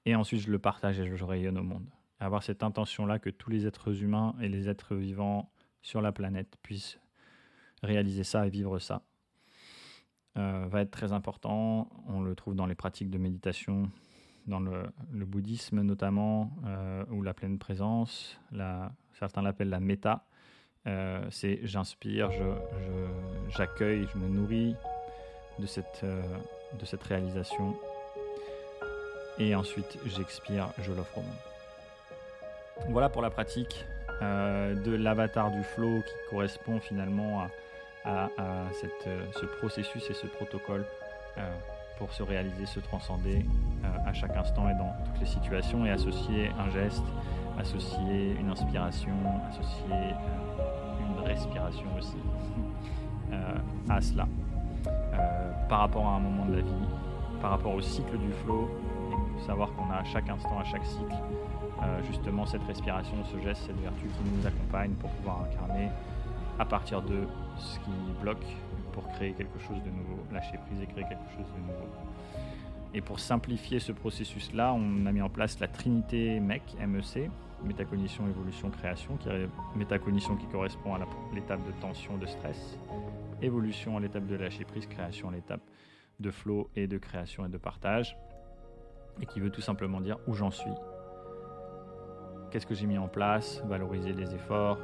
Et 0.05 0.15
ensuite, 0.15 0.41
je 0.41 0.51
le 0.51 0.59
partage 0.59 0.99
et 0.99 1.15
je 1.15 1.23
rayonne 1.23 1.57
au 1.57 1.63
monde 1.63 1.89
avoir 2.19 2.43
cette 2.43 2.63
intention-là 2.63 3.19
que 3.19 3.29
tous 3.29 3.49
les 3.49 3.67
êtres 3.67 4.01
humains 4.01 4.35
et 4.41 4.49
les 4.49 4.69
êtres 4.69 4.95
vivants 4.95 5.51
sur 5.81 6.01
la 6.01 6.11
planète 6.11 6.55
puissent 6.61 6.99
réaliser 7.83 8.23
ça 8.23 8.47
et 8.47 8.49
vivre 8.49 8.79
ça. 8.79 9.03
Euh, 10.37 10.67
va 10.69 10.81
être 10.81 10.91
très 10.91 11.13
important. 11.13 11.89
On 12.07 12.21
le 12.21 12.35
trouve 12.35 12.55
dans 12.55 12.67
les 12.67 12.75
pratiques 12.75 13.09
de 13.09 13.17
méditation, 13.17 13.89
dans 14.45 14.59
le, 14.59 14.91
bouddhisme 15.25 15.81
notamment, 15.81 16.51
euh, 16.65 17.03
ou 17.09 17.21
la 17.21 17.33
pleine 17.33 17.57
présence. 17.57 18.39
Certains 19.13 19.41
l'appellent 19.41 19.69
la 19.69 19.79
méta. 19.79 20.25
Euh, 20.85 21.25
c'est 21.31 21.59
j'inspire, 21.63 22.29
j'accueille, 23.49 24.03
je, 24.03 24.13
je, 24.13 24.17
me 24.17 24.29
nourris 24.29 24.75
de 25.59 25.65
cette, 25.65 26.05
de 26.05 26.85
cette 26.85 27.03
réalisation. 27.03 27.75
Et 29.39 29.53
ensuite, 29.55 29.99
j'expire, 30.05 30.71
je 30.79 30.91
l'offre 30.93 31.17
au 31.17 31.21
monde. 31.21 31.56
Voilà 32.89 33.09
pour 33.09 33.21
la 33.21 33.29
pratique 33.29 33.85
euh, 34.21 34.73
de 34.73 34.95
l'avatar 34.95 35.51
du 35.51 35.63
flow 35.63 36.01
qui 36.05 36.13
correspond 36.29 36.79
finalement 36.79 37.43
à, 38.05 38.29
ce 38.73 39.45
processus 39.57 40.09
et 40.09 40.13
ce 40.13 40.27
protocole 40.27 40.85
euh, 41.37 41.41
pour 41.97 42.13
se 42.13 42.23
réaliser, 42.23 42.65
se 42.65 42.79
transcender 42.79 43.45
euh, 43.83 44.09
à 44.09 44.13
chaque 44.13 44.35
instant 44.37 44.69
et 44.69 44.73
dans 44.75 44.93
toutes 45.03 45.19
les 45.19 45.25
situations 45.25 45.85
et 45.85 45.91
associer 45.91 46.49
un 46.57 46.69
geste, 46.69 47.03
associer 47.59 48.37
une 48.39 48.49
inspiration, 48.49 49.13
associer 49.49 50.15
une 51.01 51.25
respiration 51.25 51.87
aussi 51.97 52.17
à 53.89 54.01
cela. 54.01 54.25
par 55.67 55.79
rapport 55.79 56.07
à 56.07 56.15
un 56.15 56.19
moment 56.19 56.45
de 56.45 56.55
la 56.55 56.61
vie, 56.61 56.87
par 57.41 57.51
rapport 57.51 57.73
au 57.73 57.81
cycle 57.81 58.17
du 58.17 58.31
flow, 58.45 58.69
savoir 59.41 59.73
qu'on 59.73 59.89
a 59.91 59.97
à 59.97 60.03
chaque 60.03 60.29
instant, 60.29 60.59
à 60.59 60.63
chaque 60.63 60.85
cycle, 60.85 61.15
euh, 61.83 62.03
justement 62.03 62.45
cette 62.45 62.63
respiration, 62.63 63.15
ce 63.25 63.39
geste, 63.39 63.63
cette 63.65 63.79
vertu 63.79 64.07
qui 64.07 64.29
nous 64.29 64.45
accompagne 64.45 64.91
pour 64.93 65.09
pouvoir 65.11 65.43
incarner 65.43 65.89
à 66.59 66.65
partir 66.65 67.01
de 67.01 67.27
ce 67.57 67.79
qui 67.79 67.91
bloque 68.21 68.45
pour 68.91 69.07
créer 69.09 69.33
quelque 69.33 69.59
chose 69.59 69.77
de 69.83 69.89
nouveau, 69.89 70.17
lâcher 70.31 70.57
prise 70.65 70.81
et 70.81 70.87
créer 70.87 71.05
quelque 71.07 71.29
chose 71.35 71.45
de 71.55 71.61
nouveau. 71.61 71.85
Et 72.93 73.01
pour 73.01 73.19
simplifier 73.19 73.79
ce 73.79 73.91
processus-là, 73.91 74.73
on 74.73 75.05
a 75.05 75.11
mis 75.11 75.21
en 75.21 75.29
place 75.29 75.59
la 75.59 75.67
Trinité 75.67 76.39
MEC, 76.39 76.63
MEC, 76.79 77.29
métacognition, 77.63 78.27
évolution, 78.27 78.69
création, 78.69 79.17
métacognition 79.75 80.35
qui 80.35 80.47
correspond 80.47 80.95
à 80.95 80.99
l'étape 81.33 81.65
de 81.65 81.71
tension, 81.81 82.17
de 82.17 82.25
stress, 82.25 82.77
évolution 83.41 83.97
à 83.97 83.99
l'étape 83.99 84.25
de 84.25 84.35
lâcher 84.35 84.65
prise, 84.65 84.87
création 84.87 85.29
à 85.29 85.31
l'étape 85.31 85.61
de 86.19 86.31
flow 86.31 86.69
et 86.75 86.87
de 86.87 86.97
création 86.97 87.45
et 87.45 87.49
de 87.49 87.57
partage, 87.57 88.17
et 89.21 89.25
qui 89.25 89.39
veut 89.39 89.49
tout 89.49 89.61
simplement 89.61 90.01
dire 90.01 90.17
où 90.27 90.33
j'en 90.33 90.51
suis 90.51 90.71
Qu'est-ce 92.51 92.65
que 92.65 92.75
j'ai 92.75 92.87
mis 92.87 92.97
en 92.97 93.09
place? 93.09 93.61
Valoriser 93.65 94.13
les 94.13 94.33
efforts, 94.33 94.77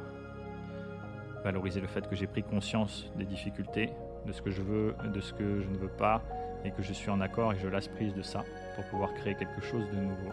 valoriser 1.42 1.80
le 1.80 1.86
fait 1.86 2.06
que 2.08 2.14
j'ai 2.14 2.26
pris 2.26 2.42
conscience 2.42 3.10
des 3.16 3.24
difficultés, 3.24 3.90
de 4.26 4.32
ce 4.32 4.42
que 4.42 4.50
je 4.50 4.62
veux, 4.62 4.94
de 5.12 5.20
ce 5.20 5.32
que 5.32 5.60
je 5.60 5.68
ne 5.68 5.76
veux 5.76 5.88
pas, 5.88 6.22
et 6.64 6.70
que 6.70 6.82
je 6.82 6.92
suis 6.92 7.10
en 7.10 7.20
accord 7.20 7.52
et 7.52 7.56
que 7.56 7.62
je 7.62 7.68
laisse 7.68 7.88
prise 7.88 8.14
de 8.14 8.22
ça 8.22 8.44
pour 8.74 8.84
pouvoir 8.86 9.12
créer 9.14 9.34
quelque 9.34 9.60
chose 9.60 9.88
de 9.90 9.96
nouveau 9.96 10.32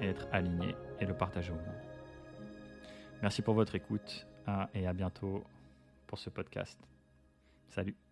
et 0.00 0.08
être 0.08 0.26
aligné 0.32 0.74
et 1.00 1.06
le 1.06 1.14
partager 1.14 1.52
au 1.52 1.56
monde. 1.56 1.80
Merci 3.22 3.42
pour 3.42 3.54
votre 3.54 3.74
écoute 3.74 4.26
hein, 4.46 4.68
et 4.74 4.86
à 4.86 4.92
bientôt 4.92 5.44
pour 6.06 6.18
ce 6.18 6.30
podcast. 6.30 6.78
Salut 7.68 8.05